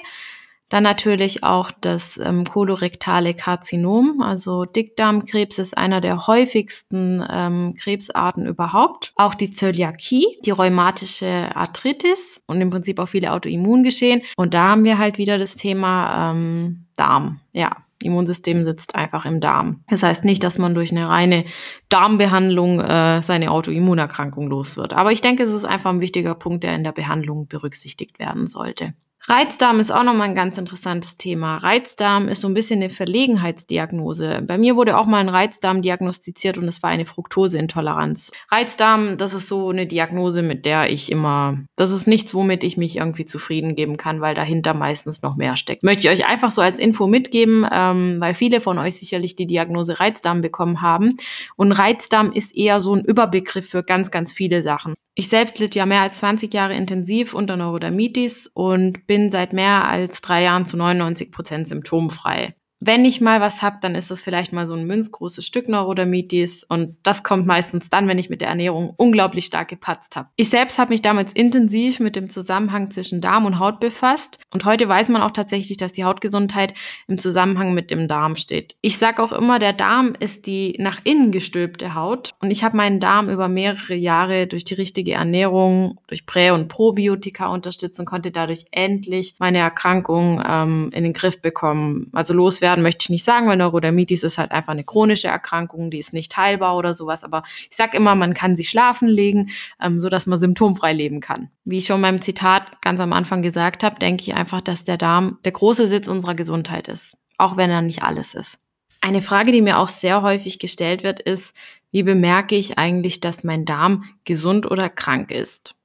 Dann 0.70 0.84
natürlich 0.84 1.44
auch 1.44 1.70
das 1.82 2.18
ähm, 2.18 2.46
kolorektale 2.46 3.34
Karzinom, 3.34 4.22
also 4.22 4.64
Dickdarmkrebs 4.64 5.60
ist 5.60 5.78
einer 5.78 6.00
der 6.00 6.28
häufigsten 6.28 7.26
ähm, 7.30 7.76
Krebsarten 7.78 8.46
überhaupt. 8.46 9.12
Auch 9.18 9.36
die 9.36 9.52
Zöliakie, 9.52 10.26
die 10.46 10.52
rheumatische 10.52 11.50
Arthritis 11.54 12.40
und 12.46 12.62
im 12.62 12.70
Prinzip 12.70 13.00
auch 13.00 13.10
viele 13.10 13.34
Autoimmungeschehen. 13.34 14.22
Und 14.38 14.54
da 14.54 14.70
haben 14.70 14.86
wir 14.86 14.98
halt 14.98 15.18
wieder 15.18 15.38
das 15.38 15.56
Thema 15.56 16.32
ähm, 16.32 16.86
Darm. 16.96 17.42
Ja, 17.52 17.76
Immunsystem 18.04 18.64
sitzt 18.64 18.96
einfach 18.96 19.26
im 19.26 19.40
Darm. 19.40 19.84
Das 19.90 20.04
heißt 20.04 20.26
nicht, 20.26 20.44
dass 20.44 20.58
man 20.58 20.74
durch 20.74 20.92
eine 20.92 21.08
reine 21.10 21.46
Darmbehandlung 21.90 22.80
äh, 22.80 23.22
seine 23.22 23.52
Autoimmunerkrankung 23.52 24.48
los 24.48 24.78
wird. 24.78 24.94
Aber 24.94 25.12
ich 25.12 25.22
denke, 25.22 25.44
es 25.44 25.52
ist 25.52 25.66
einfach 25.66 25.92
ein 25.92 26.02
wichtiger 26.02 26.36
Punkt, 26.36 26.64
der 26.64 26.76
in 26.76 26.84
der 26.84 26.92
Behandlung 26.92 27.48
berücksichtigt 27.48 28.20
werden 28.20 28.48
sollte. 28.48 28.94
Reizdarm 29.28 29.80
ist 29.80 29.92
auch 29.92 30.04
nochmal 30.04 30.30
ein 30.30 30.36
ganz 30.36 30.58
interessantes 30.58 31.16
Thema. 31.16 31.58
Reizdarm 31.58 32.28
ist 32.28 32.42
so 32.42 32.48
ein 32.48 32.56
bisschen 32.56 32.80
eine 32.82 32.90
Verlegenheitsdiagnose. 32.90 34.42
Bei 34.48 34.58
mir 34.58 34.76
wurde 34.76 34.98
auch 34.98 35.06
mal 35.06 35.20
ein 35.20 35.30
Reizdarm 35.30 35.84
diagnostiziert 35.84 36.58
und 36.58 36.68
es 36.68 36.82
war 36.82 36.90
eine 36.90 37.06
Fructoseintoleranz. 37.06 38.32
Reizdarm, 38.50 39.18
das 39.18 39.36
ist 39.36 39.48
so 39.48 39.70
eine 39.70 39.86
Diagnose, 39.86 40.42
mit 40.42 40.66
der 40.66 40.90
ich 40.90 41.12
immer, 41.12 41.60
das 41.76 41.92
ist 41.92 42.08
nichts, 42.08 42.34
womit 42.34 42.64
ich 42.64 42.78
mich 42.78 42.98
irgendwie 42.98 43.26
zufrieden 43.26 43.76
geben 43.76 43.98
kann, 43.98 44.22
weil 44.22 44.34
dahinter 44.34 44.74
meistens 44.74 45.22
noch 45.22 45.36
mehr 45.36 45.56
steckt. 45.56 45.84
Möchte 45.84 46.08
ich 46.08 46.10
euch 46.10 46.28
einfach 46.28 46.50
so 46.50 46.62
als 46.62 46.80
Info 46.80 47.06
mitgeben, 47.06 47.66
ähm, 47.72 48.18
weil 48.20 48.34
viele 48.34 48.60
von 48.60 48.80
euch 48.80 48.96
sicherlich 48.96 49.36
die 49.36 49.46
Diagnose 49.46 50.00
Reizdarm 50.00 50.42
bekommen 50.42 50.82
haben. 50.82 51.18
Und 51.56 51.74
Reizdarm 51.74 52.32
ist 52.32 52.56
eher 52.56 52.80
so 52.80 52.96
ein 52.96 53.06
Überbegriff 53.06 53.70
für 53.70 53.84
ganz, 53.84 54.10
ganz 54.10 54.34
viele 54.34 54.64
Sachen. 54.64 54.96
Ich 55.14 55.28
selbst 55.28 55.60
litt 55.60 55.76
ja 55.76 55.86
mehr 55.86 56.02
als 56.02 56.20
20 56.20 56.54
Jahre 56.54 56.74
intensiv 56.74 57.34
unter 57.34 57.58
Neurodermitis 57.58 58.50
und 58.54 59.06
bin 59.12 59.30
seit 59.30 59.52
mehr 59.52 59.90
als 59.90 60.22
drei 60.22 60.44
Jahren 60.44 60.66
zu 60.66 60.78
99 60.78 61.34
Prozent 61.34 61.68
symptomfrei 61.68 62.56
wenn 62.84 63.06
ich 63.06 63.22
mal 63.22 63.40
was 63.42 63.62
hab, 63.62 63.80
dann 63.82 63.94
ist 63.94 64.10
das 64.10 64.24
vielleicht 64.24 64.54
mal 64.54 64.66
so 64.66 64.74
ein 64.74 64.88
münzgroßes 64.88 65.46
Stück 65.46 65.70
Neurodermitis 65.70 66.64
und 66.64 66.98
das 67.04 67.22
kommt 67.22 67.46
meistens 67.46 67.90
dann, 67.90 68.08
wenn 68.08 68.18
ich 68.18 68.32
mit 68.32 68.42
der 68.42 68.48
Ernährung 68.48 68.96
unglaublich 68.98 69.46
stark 69.46 69.68
gepatzt 69.68 70.16
habe. 70.16 70.30
Ich 70.36 70.50
selbst 70.50 70.80
habe 70.80 70.90
mich 70.92 71.04
damals 71.04 71.32
intensiv 71.32 72.00
mit 72.00 72.16
dem 72.16 72.32
Zusammenhang 72.32 72.90
zwischen 72.90 73.22
Darm 73.22 73.46
und 73.46 73.60
Haut 73.60 73.80
befasst 73.80 74.40
und 74.52 74.66
heute 74.66 74.90
weiß 74.90 75.10
man 75.10 75.22
auch 75.22 75.30
tatsächlich, 75.30 75.78
dass 75.78 75.92
die 75.92 76.06
Hautgesundheit 76.06 76.74
im 77.08 77.20
Zusammenhang 77.20 77.76
mit 77.76 77.92
dem 77.92 78.08
Darm 78.08 78.36
steht. 78.36 78.76
Ich 78.82 78.98
sage 78.98 79.22
auch 79.22 79.32
immer, 79.32 79.60
der 79.60 79.74
Darm 79.74 80.16
ist 80.20 80.48
die 80.48 80.76
nach 80.80 81.02
innen 81.04 81.32
gestülpte 81.32 81.94
Haut 81.94 82.34
und 82.40 82.50
ich 82.50 82.64
habe 82.64 82.78
meinen 82.78 83.00
Darm 83.00 83.30
über 83.30 83.48
mehrere 83.48 83.94
Jahre 83.94 84.48
durch 84.48 84.64
die 84.64 84.74
richtige 84.74 85.14
Ernährung, 85.14 86.00
durch 86.08 86.26
Prä- 86.26 86.50
und 86.50 86.68
Probiotika 86.68 87.46
unterstützt 87.46 88.00
und 88.00 88.08
konnte 88.08 88.32
dadurch 88.32 88.66
endlich 88.72 89.36
meine 89.38 89.60
Erkrankung 89.60 90.42
ähm, 90.44 90.90
in 90.94 91.04
den 91.04 91.14
Griff 91.14 91.40
bekommen, 91.44 92.10
also 92.14 92.34
loswerden 92.34 92.71
werden 92.72 92.84
möchte 92.84 93.04
ich 93.04 93.10
nicht 93.10 93.24
sagen, 93.26 93.48
weil 93.48 93.58
Neurodermitis 93.58 94.24
ist 94.24 94.38
halt 94.38 94.52
einfach 94.52 94.72
eine 94.72 94.86
chronische 94.86 95.28
Erkrankung, 95.28 95.92
die 95.92 96.00
ist 96.00 96.14
nicht 96.14 96.36
heilbar 96.38 96.78
oder 96.78 96.94
sowas. 96.94 97.24
Aber 97.24 97.44
ich 97.70 97.76
sage 97.76 97.98
immer, 97.98 98.16
man 98.16 98.34
kann 98.34 98.56
sie 98.56 98.64
schlafen 98.64 99.10
legen, 99.10 99.50
ähm, 99.82 100.00
so 100.00 100.10
man 100.26 100.40
symptomfrei 100.40 100.94
leben 100.94 101.20
kann. 101.20 101.50
Wie 101.66 101.80
ich 101.80 101.86
schon 101.86 102.02
beim 102.02 102.22
Zitat 102.22 102.82
ganz 102.82 103.02
am 103.02 103.14
Anfang 103.14 103.42
gesagt 103.42 103.84
habe, 103.84 104.00
denke 104.00 104.24
ich 104.24 104.34
einfach, 104.34 104.62
dass 104.62 104.84
der 104.86 104.98
Darm 104.98 105.40
der 105.44 105.52
große 105.52 105.88
Sitz 105.88 106.08
unserer 106.08 106.36
Gesundheit 106.36 106.88
ist, 106.88 107.18
auch 107.38 107.58
wenn 107.58 107.70
er 107.70 107.82
nicht 107.82 108.04
alles 108.04 108.34
ist. 108.34 108.60
Eine 109.02 109.22
Frage, 109.22 109.52
die 109.52 109.62
mir 109.62 109.80
auch 109.80 109.90
sehr 109.90 110.22
häufig 110.22 110.60
gestellt 110.60 111.04
wird, 111.04 111.20
ist, 111.20 111.56
wie 111.92 112.04
bemerke 112.04 112.56
ich 112.56 112.78
eigentlich, 112.78 113.20
dass 113.20 113.44
mein 113.44 113.66
Darm 113.66 114.06
gesund 114.24 114.70
oder 114.70 114.90
krank 114.90 115.32
ist? 115.32 115.76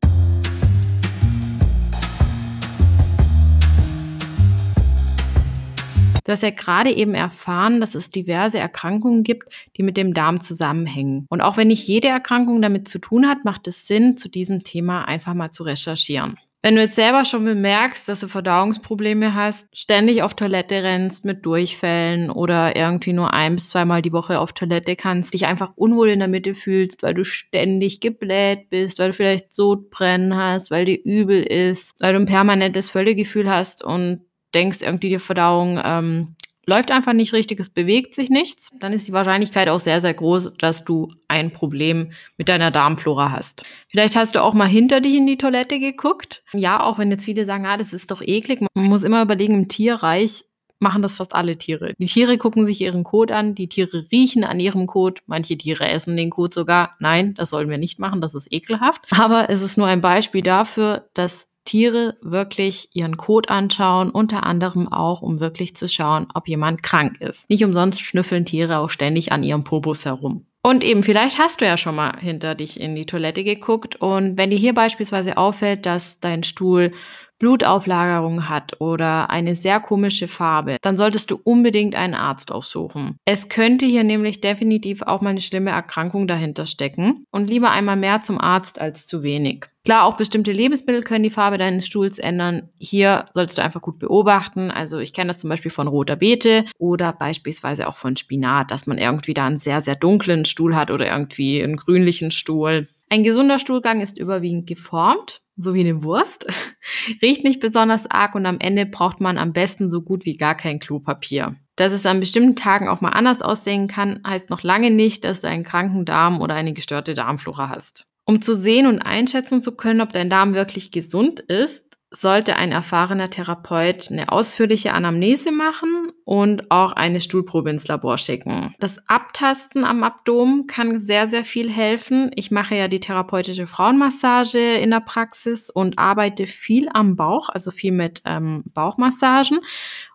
Du 6.27 6.33
hast 6.33 6.43
ja 6.43 6.51
gerade 6.51 6.91
eben 6.91 7.15
erfahren, 7.15 7.81
dass 7.81 7.95
es 7.95 8.11
diverse 8.11 8.59
Erkrankungen 8.59 9.23
gibt, 9.23 9.49
die 9.77 9.85
mit 9.85 9.97
dem 9.97 10.13
Darm 10.13 10.41
zusammenhängen. 10.41 11.25
Und 11.31 11.41
auch 11.41 11.57
wenn 11.57 11.69
nicht 11.69 11.87
jede 11.87 12.09
Erkrankung 12.09 12.61
damit 12.61 12.89
zu 12.89 12.99
tun 12.99 13.29
hat, 13.29 13.45
macht 13.45 13.69
es 13.69 13.87
Sinn, 13.87 14.17
zu 14.17 14.29
diesem 14.29 14.65
Thema 14.65 15.05
einfach 15.05 15.35
mal 15.35 15.53
zu 15.53 15.63
recherchieren. 15.63 16.37
Wenn 16.63 16.75
du 16.75 16.81
jetzt 16.83 16.97
selber 16.97 17.25
schon 17.25 17.45
bemerkst, 17.45 18.09
dass 18.09 18.19
du 18.19 18.27
Verdauungsprobleme 18.27 19.35
hast, 19.35 19.69
ständig 19.73 20.25
auf 20.25 20.35
Toilette 20.35 20.83
rennst 20.83 21.25
mit 21.25 21.47
Durchfällen 21.47 22.29
oder 22.29 22.75
irgendwie 22.75 23.13
nur 23.13 23.33
ein 23.33 23.55
bis 23.55 23.69
zweimal 23.69 24.03
die 24.03 24.13
Woche 24.13 24.41
auf 24.41 24.53
Toilette 24.53 24.97
kannst, 24.97 25.33
dich 25.33 25.47
einfach 25.47 25.75
unwohl 25.77 26.09
in 26.09 26.19
der 26.19 26.27
Mitte 26.27 26.57
fühlst, 26.57 27.05
weil 27.05 27.15
du 27.15 27.25
ständig 27.25 28.01
gebläht 28.01 28.69
bist, 28.69 28.99
weil 28.99 29.11
du 29.11 29.15
vielleicht 29.15 29.55
Sodbrennen 29.55 30.37
hast, 30.37 30.73
weil 30.73 30.87
dir 30.87 30.99
übel 31.05 31.41
ist, 31.41 31.95
weil 32.01 32.15
du 32.15 32.19
ein 32.19 32.27
permanentes 32.27 32.91
Völlegefühl 32.91 33.49
hast 33.49 33.85
und 33.85 34.26
denkst, 34.57 34.83
irgendwie 34.83 35.11
die 35.11 35.19
Verdauung 35.19 35.81
ähm, 35.85 36.37
läuft 36.67 36.91
einfach 36.91 37.13
nicht 37.13 37.33
richtig, 37.33 37.61
es 37.61 37.71
bewegt 37.71 38.15
sich 38.15 38.29
nichts, 38.29 38.71
dann 38.81 38.93
ist 38.93 39.07
die 39.07 39.13
Wahrscheinlichkeit 39.13 39.69
auch 39.69 39.81
sehr, 39.81 40.01
sehr 40.01 40.15
groß, 40.15 40.55
dass 40.59 40.85
du 40.85 41.09
ein 41.29 41.53
Problem 41.53 42.13
mit 42.37 42.49
deiner 42.49 42.71
Darmflora 42.71 43.31
hast. 43.31 43.65
Vielleicht 43.89 44.17
hast 44.17 44.35
du 44.35 44.43
auch 44.43 44.55
mal 44.55 44.67
hinter 44.67 45.01
dich 45.01 45.15
in 45.15 45.27
die 45.27 45.39
Toilette 45.39 45.79
geguckt. 45.79 46.43
Ja, 46.53 46.83
auch 46.83 46.99
wenn 46.99 47.11
jetzt 47.11 47.25
viele 47.25 47.45
sagen, 47.45 47.67
ah, 47.67 47.77
das 47.77 47.93
ist 47.93 48.11
doch 48.11 48.21
eklig. 48.21 48.61
Man 48.75 48.87
muss 48.87 49.05
immer 49.05 49.23
überlegen, 49.23 49.55
im 49.55 49.69
Tierreich 49.69 50.45
machen 50.79 51.03
das 51.03 51.17
fast 51.17 51.35
alle 51.35 51.57
Tiere. 51.57 51.95
Die 51.99 52.07
Tiere 52.07 52.37
gucken 52.37 52.67
sich 52.67 52.81
ihren 52.81 53.05
Kot 53.05 53.33
an, 53.33 53.55
die 53.55 53.69
Tiere 53.69 54.05
riechen 54.13 54.45
an 54.45 54.61
ihrem 54.61 54.87
Kot, 54.87 55.23
manche 55.27 55.57
Tiere 55.57 55.89
essen 55.89 56.17
den 56.17 56.31
Kot 56.31 56.53
sogar. 56.53 56.97
Nein, 56.99 57.35
das 57.35 57.51
sollen 57.51 57.71
wir 57.71 57.79
nicht 57.79 57.99
machen, 57.99 58.21
das 58.21 58.35
ist 58.35 58.53
ekelhaft. 58.53 59.03
Aber 59.11 59.49
es 59.49 59.63
ist 59.63 59.79
nur 59.79 59.87
ein 59.87 60.01
Beispiel 60.01 60.43
dafür, 60.43 61.09
dass 61.15 61.47
Tiere 61.67 62.17
wirklich 62.23 62.89
ihren 62.95 63.19
Kot 63.19 63.51
anschauen, 63.51 64.11
unter 64.11 64.45
anderem 64.45 64.91
auch, 64.91 65.21
um 65.21 65.41
wirklich 65.41 65.77
zu 65.77 65.87
schauen, 65.89 66.29
ob 66.33 66.49
jemand 66.49 66.83
krank 66.83 67.21
ist. 67.21 67.51
Nicht 67.51 67.65
umsonst 67.65 68.01
schnüffeln 68.01 68.47
Tiere 68.47 68.79
auch 68.79 68.91
ständig 68.91 69.33
an 69.33 69.43
ihrem 69.43 69.65
Popos 69.65 70.07
herum. 70.07 70.47
Und 70.63 70.83
eben, 70.83 71.05
vielleicht 71.05 71.39
hast 71.39 71.61
du 71.61 71.65
ja 71.65 71.77
schon 71.77 71.95
mal 71.95 72.19
hinter 72.19 72.57
dich 72.57 72.81
in 72.81 72.97
die 72.97 73.07
Toilette 73.07 73.45
geguckt 73.45 73.95
und 73.97 74.37
wenn 74.37 74.51
dir 74.51 74.59
hier 74.59 74.75
beispielsweise 74.75 75.37
auffällt, 75.37 75.87
dass 75.87 76.19
dein 76.19 76.43
Stuhl 76.43 76.93
Blutauflagerung 77.39 78.49
hat 78.49 78.81
oder 78.81 79.31
eine 79.31 79.55
sehr 79.57 79.79
komische 79.79 80.27
Farbe, 80.27 80.79
dann 80.81 80.97
solltest 80.97 81.31
du 81.31 81.39
unbedingt 81.45 81.95
einen 81.95 82.15
Arzt 82.15 82.51
aufsuchen. 82.51 83.19
Es 83.27 83.49
könnte 83.49 83.85
hier 83.85 84.05
nämlich 84.05 84.41
definitiv 84.41 85.03
auch 85.03 85.21
mal 85.21 85.31
eine 85.31 85.41
schlimme 85.41 85.71
Erkrankung 85.71 86.27
dahinter 86.27 86.67
stecken 86.67 87.27
und 87.31 87.51
lieber 87.51 87.71
einmal 87.71 87.97
mehr 87.97 88.23
zum 88.23 88.41
Arzt 88.41 88.81
als 88.81 89.07
zu 89.07 89.23
wenig. 89.23 89.67
Klar, 89.87 90.05
auch 90.05 90.17
bestimmte 90.17 90.51
Lebensmittel 90.51 91.03
können 91.03 91.23
die 91.23 91.31
Farbe 91.31 91.59
deines 91.59 91.87
Stuhls 91.87 92.19
ändern. 92.19 92.71
Hier 92.77 93.27
sollst 93.35 93.57
du 93.57 93.63
einfach 93.63 93.81
gut 93.81 94.01
beobachten. 94.01 94.73
Also 94.73 94.99
ich 94.99 95.13
kenne 95.13 95.29
das 95.29 95.39
zum 95.39 95.49
Beispiel 95.49 95.71
von 95.71 95.87
roter 95.87 96.17
Beete 96.17 96.65
oder 96.77 97.13
beispielsweise 97.13 97.87
auch 97.87 97.97
von 97.97 98.17
Spinat, 98.17 98.73
dass 98.73 98.89
man 98.89 98.99
irgendwie 98.99 99.33
da 99.33 99.47
einen 99.47 99.61
sehr, 99.61 99.81
sehr 99.81 99.95
dunklen 99.95 100.45
Stuhl 100.45 100.75
hat 100.75 100.91
oder 100.91 101.07
irgendwie 101.07 101.63
einen 101.63 101.77
grünlichen 101.77 102.33
Stuhl. 102.33 102.89
Ein 103.11 103.23
gesunder 103.23 103.61
Stuhlgang 103.61 104.01
ist 104.01 104.19
überwiegend 104.19 104.67
geformt 104.67 105.41
so 105.57 105.75
wie 105.75 105.81
eine 105.81 106.03
Wurst, 106.03 106.47
riecht 107.23 107.45
nicht 107.45 107.61
besonders 107.61 108.11
arg 108.11 108.35
und 108.35 108.47
am 108.47 108.59
Ende 108.61 108.87
braucht 108.87 109.21
man 109.21 109.39
am 109.39 109.53
besten 109.53 109.91
so 109.91 110.03
gut 110.03 110.25
wie 110.25 110.37
gar 110.37 110.55
kein 110.55 110.79
Klopapier. 110.79 111.57
Dass 111.77 111.93
es 111.93 112.07
an 112.07 112.21
bestimmten 112.21 112.57
Tagen 112.57 112.89
auch 112.89 113.01
mal 113.01 113.11
anders 113.11 113.43
aussehen 113.43 113.89
kann, 113.89 114.21
heißt 114.27 114.51
noch 114.51 114.63
lange 114.63 114.91
nicht, 114.91 115.25
dass 115.25 115.41
du 115.41 115.49
einen 115.49 115.65
kranken 115.65 116.05
Darm 116.05 116.41
oder 116.41 116.55
eine 116.55 116.73
gestörte 116.73 117.15
Darmflora 117.15 117.69
hast. 117.69 118.07
Um 118.27 118.43
zu 118.43 118.57
sehen 118.57 118.87
und 118.87 119.01
einschätzen 119.01 119.63
zu 119.63 119.77
können, 119.77 120.01
ob 120.01 120.13
dein 120.13 120.29
Darm 120.29 120.55
wirklich 120.55 120.91
gesund 120.91 121.41
ist, 121.41 121.87
sollte 122.11 122.57
ein 122.57 122.73
erfahrener 122.73 123.31
Therapeut 123.31 124.11
eine 124.11 124.31
ausführliche 124.31 124.93
Anamnese 124.93 125.53
machen 125.53 126.13
und 126.25 126.71
auch 126.71 126.93
eine 126.93 127.21
Stuhlprobe 127.21 127.71
ins 127.71 127.89
Labor 127.89 128.19
schicken. 128.19 128.75
Das 128.79 128.99
Abtasten 129.09 129.85
am 129.85 130.03
Abdomen 130.03 130.67
kann 130.67 130.99
sehr, 130.99 131.27
sehr 131.27 131.45
viel 131.45 131.71
helfen. 131.71 132.31
Ich 132.35 132.51
mache 132.51 132.77
ja 132.77 132.89
die 132.89 133.01
therapeutische 133.01 133.67
Frauenmassage 133.67 134.77
in 134.77 134.91
der 134.91 135.01
Praxis 135.01 135.71
und 135.71 135.99
arbeite 135.99 136.47
viel 136.47 136.89
am 136.93 137.17
Bauch, 137.17 137.49
also 137.49 137.71
viel 137.71 137.93
mit 137.93 138.23
ähm, 138.25 138.65
Bauchmassagen. 138.73 139.61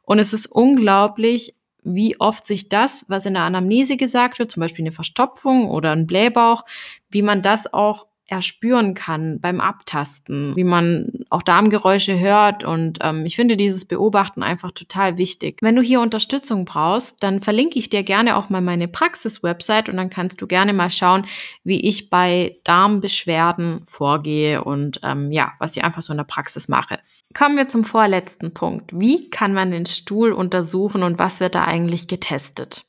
Und 0.04 0.19
es 0.19 0.34
ist 0.34 0.47
unglaublich, 0.47 1.56
wie 1.84 2.20
oft 2.20 2.46
sich 2.46 2.70
das, 2.70 3.06
was 3.08 3.26
in 3.26 3.34
der 3.34 3.44
Anamnese 3.44 3.98
gesagt 3.98 4.39
wird, 4.39 4.52
zum 4.52 4.62
Beispiel 4.62 4.84
eine 4.84 4.91
Verstopfung 4.91 5.70
oder 5.70 5.91
ein 5.91 6.06
Blähbauch, 6.06 6.63
wie 7.10 7.22
man 7.22 7.41
das 7.41 7.74
auch 7.74 8.08
erspüren 8.32 8.94
kann 8.94 9.41
beim 9.41 9.60
Abtasten, 9.60 10.56
wie 10.56 10.63
man 10.63 11.12
auch 11.30 11.41
Darmgeräusche 11.41 12.17
hört. 12.17 12.63
Und 12.63 13.00
ähm, 13.02 13.26
ich 13.26 13.36
finde 13.36 13.58
dieses 13.58 13.86
Beobachten 13.86 14.41
einfach 14.41 14.72
total 14.72 15.17
wichtig. 15.17 15.58
Wenn 15.62 15.76
du 15.76 15.82
hier 15.82 16.00
Unterstützung 16.00 16.63
brauchst, 16.63 17.22
dann 17.24 17.41
verlinke 17.41 17.78
ich 17.78 17.89
dir 17.89 18.04
gerne 18.04 18.38
auch 18.38 18.50
mal 18.50 18.62
meine 18.62 18.88
Praxis-Website 18.88 19.89
und 19.89 19.98
dann 19.98 20.10
kannst 20.10 20.41
du 20.41 20.48
gerne 20.48 20.72
mal 20.72 20.89
schauen, 20.89 21.26
wie 21.65 21.82
ich 21.82 22.10
bei 22.10 22.58
Darmbeschwerden 22.63 23.82
vorgehe 23.86 24.63
und 24.63 25.02
ähm, 25.04 25.32
ja, 25.32 25.52
was 25.60 25.76
ich 25.76 25.84
einfach 25.84 26.02
so 26.02 26.13
in 26.13 26.17
der 26.17 26.24
Praxis 26.24 26.70
mache. 26.70 27.00
Kommen 27.34 27.58
wir 27.58 27.67
zum 27.67 27.84
vorletzten 27.84 28.54
Punkt. 28.54 28.91
Wie 28.94 29.30
kann 29.30 29.54
man 29.54 29.72
den 29.72 29.86
Stuhl 29.86 30.32
untersuchen 30.32 31.04
und 31.04 31.20
was 31.20 31.39
wird 31.41 31.56
da 31.56 31.65
eigentlich 31.65 32.08
getestet? 32.08 32.86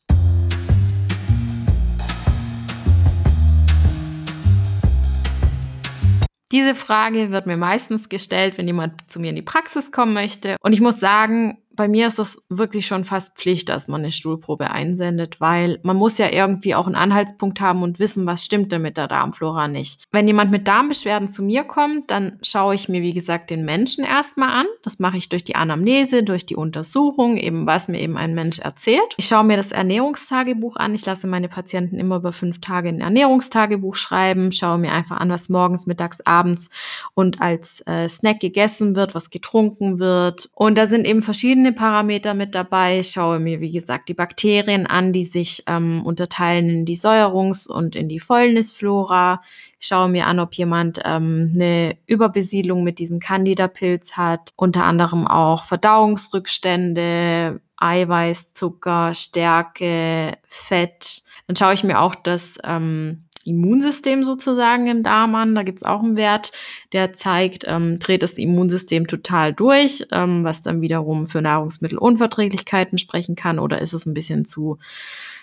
Diese 6.52 6.74
Frage 6.74 7.30
wird 7.30 7.46
mir 7.46 7.56
meistens 7.56 8.10
gestellt, 8.10 8.58
wenn 8.58 8.66
jemand 8.66 9.10
zu 9.10 9.18
mir 9.20 9.30
in 9.30 9.36
die 9.36 9.42
Praxis 9.42 9.90
kommen 9.90 10.12
möchte. 10.12 10.56
Und 10.60 10.74
ich 10.74 10.82
muss 10.82 11.00
sagen, 11.00 11.61
bei 11.74 11.88
mir 11.88 12.06
ist 12.06 12.18
das 12.18 12.42
wirklich 12.48 12.86
schon 12.86 13.04
fast 13.04 13.36
Pflicht, 13.36 13.68
dass 13.68 13.88
man 13.88 14.02
eine 14.02 14.12
Stuhlprobe 14.12 14.70
einsendet, 14.70 15.40
weil 15.40 15.78
man 15.82 15.96
muss 15.96 16.18
ja 16.18 16.30
irgendwie 16.30 16.74
auch 16.74 16.86
einen 16.86 16.94
Anhaltspunkt 16.94 17.60
haben 17.60 17.82
und 17.82 17.98
wissen, 17.98 18.26
was 18.26 18.44
stimmt 18.44 18.72
denn 18.72 18.82
mit 18.82 18.96
der 18.96 19.08
Darmflora 19.08 19.68
nicht. 19.68 20.02
Wenn 20.10 20.26
jemand 20.26 20.50
mit 20.50 20.68
Darmbeschwerden 20.68 21.28
zu 21.28 21.42
mir 21.42 21.64
kommt, 21.64 22.10
dann 22.10 22.38
schaue 22.42 22.74
ich 22.74 22.88
mir, 22.88 23.02
wie 23.02 23.12
gesagt, 23.12 23.50
den 23.50 23.64
Menschen 23.64 24.04
erstmal 24.04 24.50
an. 24.50 24.66
Das 24.82 24.98
mache 24.98 25.16
ich 25.16 25.28
durch 25.28 25.44
die 25.44 25.56
Anamnese, 25.56 26.22
durch 26.22 26.46
die 26.46 26.56
Untersuchung, 26.56 27.36
eben 27.36 27.66
was 27.66 27.88
mir 27.88 28.00
eben 28.00 28.16
ein 28.16 28.34
Mensch 28.34 28.58
erzählt. 28.58 29.14
Ich 29.16 29.26
schaue 29.26 29.44
mir 29.44 29.56
das 29.56 29.72
Ernährungstagebuch 29.72 30.76
an. 30.76 30.94
Ich 30.94 31.06
lasse 31.06 31.26
meine 31.26 31.48
Patienten 31.48 31.98
immer 31.98 32.16
über 32.16 32.32
fünf 32.32 32.60
Tage 32.60 32.88
ein 32.88 33.00
Ernährungstagebuch 33.00 33.94
schreiben, 33.94 34.52
schaue 34.52 34.78
mir 34.78 34.92
einfach 34.92 35.18
an, 35.18 35.30
was 35.30 35.48
morgens, 35.48 35.86
mittags, 35.86 36.20
abends 36.22 36.70
und 37.14 37.40
als 37.40 37.82
äh, 37.86 38.08
Snack 38.08 38.40
gegessen 38.40 38.94
wird, 38.94 39.14
was 39.14 39.30
getrunken 39.30 39.98
wird. 39.98 40.50
Und 40.54 40.76
da 40.76 40.86
sind 40.86 41.06
eben 41.06 41.22
verschiedene 41.22 41.61
verschiedene 41.62 41.72
Parameter 41.72 42.34
mit 42.34 42.54
dabei. 42.56 42.98
Ich 42.98 43.10
schaue 43.10 43.38
mir, 43.38 43.60
wie 43.60 43.70
gesagt, 43.70 44.08
die 44.08 44.14
Bakterien 44.14 44.86
an, 44.86 45.12
die 45.12 45.22
sich 45.22 45.62
ähm, 45.68 46.04
unterteilen 46.04 46.68
in 46.68 46.84
die 46.84 46.96
Säuerungs- 46.96 47.68
und 47.68 47.94
in 47.94 48.08
die 48.08 48.18
Fäulnisflora. 48.18 49.40
Ich 49.78 49.86
schaue 49.86 50.08
mir 50.08 50.26
an, 50.26 50.40
ob 50.40 50.54
jemand 50.54 50.98
ähm, 51.04 51.52
eine 51.54 51.96
Überbesiedlung 52.06 52.82
mit 52.82 52.98
diesem 52.98 53.20
Candida-Pilz 53.20 54.16
hat. 54.16 54.52
Unter 54.56 54.84
anderem 54.84 55.28
auch 55.28 55.62
Verdauungsrückstände, 55.62 57.60
Eiweiß, 57.76 58.54
Zucker, 58.54 59.14
Stärke, 59.14 60.32
Fett. 60.46 61.22
Dann 61.46 61.54
schaue 61.56 61.74
ich 61.74 61.84
mir 61.84 62.00
auch 62.00 62.16
das 62.16 62.58
ähm, 62.64 63.24
Immunsystem 63.44 64.24
sozusagen 64.24 64.86
im 64.86 65.02
Darm 65.02 65.34
an. 65.34 65.54
Da 65.54 65.62
gibt's 65.62 65.82
auch 65.82 66.02
einen 66.02 66.16
Wert, 66.16 66.52
der 66.92 67.12
zeigt, 67.12 67.64
ähm, 67.66 67.98
dreht 67.98 68.22
das 68.22 68.38
Immunsystem 68.38 69.06
total 69.06 69.52
durch, 69.52 70.06
ähm, 70.12 70.44
was 70.44 70.62
dann 70.62 70.80
wiederum 70.80 71.26
für 71.26 71.42
Nahrungsmittelunverträglichkeiten 71.42 72.98
sprechen 72.98 73.36
kann 73.36 73.58
oder 73.58 73.80
ist 73.80 73.92
es 73.92 74.06
ein 74.06 74.14
bisschen 74.14 74.44
zu 74.44 74.78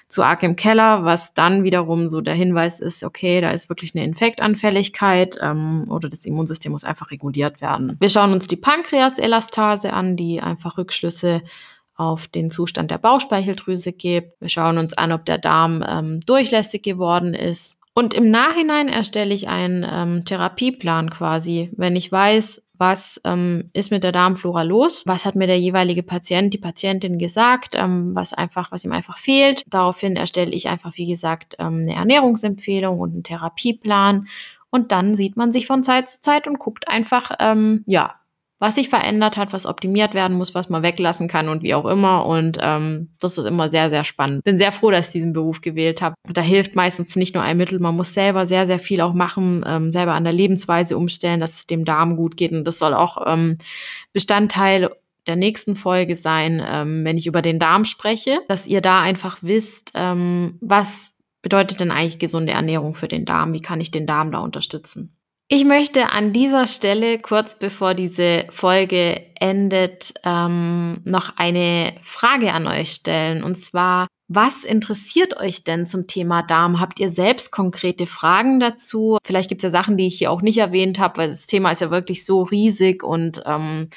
zu 0.10 0.24
arg 0.24 0.42
im 0.42 0.56
Keller, 0.56 1.06
was 1.06 1.36
dann 1.36 1.64
wiederum 1.64 2.10
so 2.10 2.20
der 2.20 2.34
Hinweis 2.34 2.80
ist, 2.80 3.04
okay, 3.04 3.42
da 3.42 3.52
ist 3.52 3.70
wirklich 3.70 3.94
eine 3.94 4.04
Infektanfälligkeit 4.04 5.38
ähm, 5.40 5.86
oder 5.88 6.10
das 6.10 6.26
Immunsystem 6.26 6.72
muss 6.72 6.84
einfach 6.84 7.12
reguliert 7.12 7.62
werden. 7.62 7.96
Wir 8.00 8.10
schauen 8.10 8.34
uns 8.34 8.48
die 8.48 8.56
Pankreaselastase 8.56 9.94
an, 9.94 10.18
die 10.18 10.42
einfach 10.42 10.80
Rückschlüsse 10.80 11.44
auf 11.96 12.28
den 12.28 12.50
Zustand 12.50 12.90
der 12.90 12.98
Bauchspeicheldrüse 12.98 13.92
gibt. 13.92 14.42
Wir 14.42 14.50
schauen 14.50 14.80
uns 14.80 14.94
an, 14.94 15.12
ob 15.12 15.26
der 15.26 15.38
Darm 15.38 15.86
ähm, 15.88 16.22
durchlässig 16.26 16.82
geworden 16.82 17.36
ist, 17.36 17.79
und 18.00 18.14
im 18.14 18.32
Nachhinein 18.32 18.88
erstelle 18.88 19.34
ich 19.34 19.50
einen 19.50 19.86
ähm, 19.86 20.24
Therapieplan 20.24 21.10
quasi, 21.10 21.70
wenn 21.76 21.98
ich 21.98 22.10
weiß, 22.10 22.62
was 22.78 23.20
ähm, 23.26 23.72
ist 23.74 23.92
mit 23.92 24.06
der 24.06 24.14
Darmflora 24.14 24.62
los, 24.62 25.04
was 25.06 25.26
hat 25.26 25.36
mir 25.36 25.48
der 25.48 25.60
jeweilige 25.60 26.02
Patient, 26.02 26.54
die 26.54 26.60
Patientin 26.60 27.20
gesagt, 27.20 27.76
ähm, 27.76 28.16
was 28.16 28.32
einfach, 28.32 28.72
was 28.72 28.86
ihm 28.86 28.94
einfach 28.94 29.18
fehlt. 29.18 29.66
Daraufhin 29.68 30.16
erstelle 30.16 30.52
ich 30.52 30.70
einfach, 30.70 30.96
wie 30.96 31.08
gesagt, 31.08 31.58
ähm, 31.60 31.82
eine 31.82 31.96
Ernährungsempfehlung 31.96 33.02
und 33.02 33.12
einen 33.12 33.24
Therapieplan. 33.24 34.30
Und 34.70 34.94
dann 34.94 35.14
sieht 35.14 35.36
man 35.36 35.52
sich 35.52 35.68
von 35.68 35.84
Zeit 35.84 36.08
zu 36.08 36.22
Zeit 36.22 36.48
und 36.48 36.58
guckt 36.58 36.88
einfach, 36.88 37.32
ähm, 37.42 37.84
ja, 37.86 38.16
was 38.60 38.76
sich 38.76 38.90
verändert 38.90 39.38
hat, 39.38 39.54
was 39.54 39.66
optimiert 39.66 40.14
werden 40.14 40.38
muss, 40.38 40.54
was 40.54 40.70
man 40.70 40.84
weglassen 40.84 41.28
kann 41.30 41.48
und 41.48 41.64
wie 41.64 41.74
auch 41.74 41.86
immer. 41.86 42.26
Und 42.26 42.58
ähm, 42.62 43.10
das 43.20 43.38
ist 43.38 43.46
immer 43.46 43.70
sehr, 43.70 43.90
sehr 43.90 44.04
spannend. 44.04 44.44
Bin 44.44 44.60
sehr 44.60 44.74
froh, 44.74 44.92
dass 44.92 45.08
ich 45.08 45.14
diesen 45.14 45.34
Beruf 45.34 45.62
gewählt 45.62 46.02
habe. 46.02 46.16
Da 46.28 46.42
hilft 46.42 46.76
meistens 46.76 47.16
nicht 47.16 47.34
nur 47.34 47.44
ein 47.44 47.58
Mittel, 47.58 47.80
man 47.80 47.96
muss 47.96 48.14
selber 48.14 48.46
sehr, 48.46 48.68
sehr 48.68 48.80
viel 48.80 49.02
auch 49.02 49.14
machen, 49.14 49.64
ähm, 49.66 49.92
selber 49.92 50.14
an 50.14 50.26
der 50.26 50.34
Lebensweise 50.34 50.98
umstellen, 50.98 51.40
dass 51.40 51.60
es 51.60 51.68
dem 51.68 51.86
Darm 51.86 52.18
gut 52.18 52.36
geht. 52.36 52.52
Und 52.52 52.66
das 52.66 52.80
soll 52.80 52.94
auch 52.94 53.26
ähm, 53.26 53.58
Bestandteil 54.12 54.90
der 55.26 55.36
nächsten 55.36 55.76
Folge 55.76 56.16
sein, 56.16 56.62
ähm, 56.66 57.06
wenn 57.06 57.18
ich 57.18 57.28
über 57.28 57.42
den 57.42 57.60
Darm 57.60 57.86
spreche, 57.86 58.40
dass 58.48 58.68
ihr 58.68 58.82
da 58.82 59.02
einfach 59.02 59.38
wisst, 59.42 59.92
ähm, 59.94 60.58
was 60.60 61.16
bedeutet 61.42 61.80
denn 61.80 61.92
eigentlich 61.92 62.20
gesunde 62.20 62.52
Ernährung 62.52 62.94
für 62.94 63.08
den 63.08 63.26
Darm? 63.26 63.54
Wie 63.54 63.62
kann 63.62 63.80
ich 63.80 63.92
den 63.92 64.08
Darm 64.08 64.32
da 64.32 64.40
unterstützen? 64.40 65.16
Ich 65.52 65.66
möchte 65.66 66.12
an 66.12 66.32
dieser 66.32 66.68
Stelle, 66.68 67.18
kurz 67.18 67.58
bevor 67.58 67.96
diese 67.96 68.46
Folge 68.52 69.26
endet, 69.34 70.14
ähm, 70.24 71.02
noch 71.06 71.38
eine 71.38 71.96
Frage 72.04 72.54
an 72.54 72.68
euch 72.68 72.92
stellen. 72.92 73.44
Und 73.44 73.58
zwar, 73.58 74.08
was 74.28 74.64
interessiert 74.64 75.38
euch 75.38 75.64
denn 75.64 75.88
zum 75.88 76.06
Thema 76.06 76.44
Darm? 76.44 76.80
Habt 76.80 77.00
ihr 77.00 77.10
selbst 77.10 77.52
konkrete 77.52 78.06
Fragen 78.06 78.60
dazu? 78.60 79.18
Vielleicht 79.24 79.50
gibt 79.50 79.64
es 79.64 79.64
ja 79.64 79.70
Sachen, 79.72 79.98
die 79.98 80.06
ich 80.06 80.20
hier 80.20 80.30
auch 80.30 80.44
nicht 80.44 80.60
erwähnt 80.60 81.00
habe, 81.00 81.18
weil 81.18 81.30
das 81.30 81.48
Thema 81.48 81.72
ist 81.72 81.82
ja 81.82 81.90
wirklich 81.90 82.28
so 82.28 82.44
riesig 82.44 83.02
und 83.02 83.42
ähm, 83.48 83.90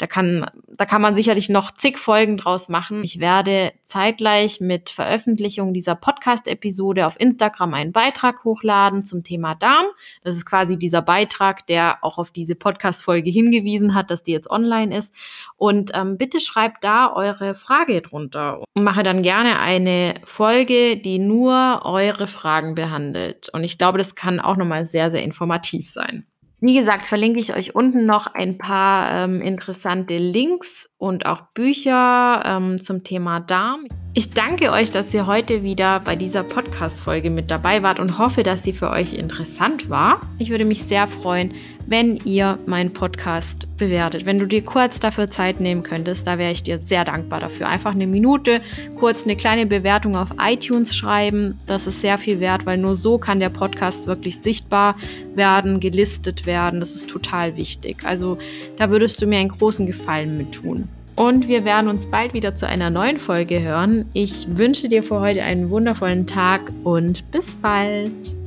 da 0.00 0.06
kann, 0.06 0.46
da 0.66 0.86
kann 0.86 1.02
man 1.02 1.14
sicherlich 1.14 1.50
noch 1.50 1.70
zig 1.72 1.98
Folgen 1.98 2.38
draus 2.38 2.70
machen. 2.70 3.04
Ich 3.04 3.20
werde 3.20 3.72
zeitgleich 3.84 4.58
mit 4.58 4.88
Veröffentlichung 4.88 5.74
dieser 5.74 5.94
Podcast-Episode 5.94 7.06
auf 7.06 7.20
Instagram 7.20 7.74
einen 7.74 7.92
Beitrag 7.92 8.42
hochladen 8.44 9.04
zum 9.04 9.22
Thema 9.22 9.54
Darm. 9.54 9.84
Das 10.24 10.36
ist 10.36 10.46
quasi 10.46 10.78
dieser 10.78 11.02
Beitrag, 11.02 11.66
der 11.66 11.98
auch 12.00 12.16
auf 12.16 12.30
diese 12.30 12.54
Podcast-Folge 12.54 13.30
hingewiesen 13.30 13.94
hat, 13.94 14.10
dass 14.10 14.22
die 14.22 14.32
jetzt 14.32 14.50
online 14.50 14.96
ist. 14.96 15.14
Und 15.58 15.90
ähm, 15.92 16.16
bitte 16.16 16.40
schreibt 16.40 16.82
da 16.82 17.12
eure 17.12 17.54
Frage 17.54 18.00
drunter 18.00 18.62
und 18.74 18.82
mache 18.82 19.02
dann 19.02 19.20
gerne 19.20 19.58
eine 19.58 20.14
Folge, 20.24 20.96
die 20.96 21.18
nur 21.18 21.82
eure 21.84 22.26
Fragen 22.26 22.74
behandelt. 22.74 23.50
Und 23.50 23.64
ich 23.64 23.76
glaube, 23.76 23.98
das 23.98 24.14
kann 24.14 24.40
auch 24.40 24.56
nochmal 24.56 24.86
sehr, 24.86 25.10
sehr 25.10 25.22
informativ 25.22 25.86
sein. 25.90 26.24
Wie 26.62 26.74
gesagt, 26.74 27.08
verlinke 27.08 27.40
ich 27.40 27.54
euch 27.54 27.74
unten 27.74 28.04
noch 28.04 28.26
ein 28.26 28.58
paar 28.58 29.24
ähm, 29.24 29.40
interessante 29.40 30.18
Links 30.18 30.90
und 30.98 31.24
auch 31.24 31.40
Bücher 31.54 32.42
ähm, 32.44 32.76
zum 32.76 33.02
Thema 33.02 33.40
Darm. 33.40 33.86
Ich 34.12 34.34
danke 34.34 34.70
euch, 34.70 34.90
dass 34.90 35.14
ihr 35.14 35.26
heute 35.26 35.62
wieder 35.62 36.00
bei 36.00 36.16
dieser 36.16 36.42
Podcast-Folge 36.42 37.30
mit 37.30 37.50
dabei 37.50 37.82
wart 37.82 37.98
und 37.98 38.18
hoffe, 38.18 38.42
dass 38.42 38.62
sie 38.62 38.74
für 38.74 38.90
euch 38.90 39.14
interessant 39.14 39.88
war. 39.88 40.20
Ich 40.38 40.50
würde 40.50 40.66
mich 40.66 40.82
sehr 40.82 41.06
freuen, 41.08 41.54
wenn 41.90 42.18
ihr 42.24 42.56
meinen 42.66 42.92
Podcast 42.92 43.66
bewertet. 43.76 44.24
Wenn 44.24 44.38
du 44.38 44.46
dir 44.46 44.64
kurz 44.64 45.00
dafür 45.00 45.28
Zeit 45.28 45.58
nehmen 45.58 45.82
könntest, 45.82 46.24
da 46.24 46.38
wäre 46.38 46.52
ich 46.52 46.62
dir 46.62 46.78
sehr 46.78 47.04
dankbar 47.04 47.40
dafür. 47.40 47.68
Einfach 47.68 47.90
eine 47.90 48.06
Minute, 48.06 48.60
kurz 48.98 49.24
eine 49.24 49.34
kleine 49.34 49.66
Bewertung 49.66 50.16
auf 50.16 50.28
iTunes 50.40 50.94
schreiben. 50.94 51.58
Das 51.66 51.88
ist 51.88 52.00
sehr 52.00 52.16
viel 52.16 52.38
wert, 52.38 52.64
weil 52.64 52.78
nur 52.78 52.94
so 52.94 53.18
kann 53.18 53.40
der 53.40 53.48
Podcast 53.48 54.06
wirklich 54.06 54.40
sichtbar 54.40 54.94
werden, 55.34 55.80
gelistet 55.80 56.46
werden. 56.46 56.78
Das 56.78 56.94
ist 56.94 57.10
total 57.10 57.56
wichtig. 57.56 58.04
Also 58.04 58.38
da 58.78 58.88
würdest 58.90 59.20
du 59.20 59.26
mir 59.26 59.40
einen 59.40 59.48
großen 59.48 59.84
Gefallen 59.86 60.36
mit 60.36 60.52
tun. 60.52 60.88
Und 61.16 61.48
wir 61.48 61.64
werden 61.64 61.88
uns 61.88 62.06
bald 62.06 62.34
wieder 62.34 62.54
zu 62.54 62.68
einer 62.68 62.88
neuen 62.88 63.18
Folge 63.18 63.60
hören. 63.60 64.06
Ich 64.12 64.46
wünsche 64.56 64.88
dir 64.88 65.02
für 65.02 65.20
heute 65.20 65.42
einen 65.42 65.70
wundervollen 65.70 66.28
Tag 66.28 66.70
und 66.84 67.28
bis 67.32 67.56
bald. 67.56 68.39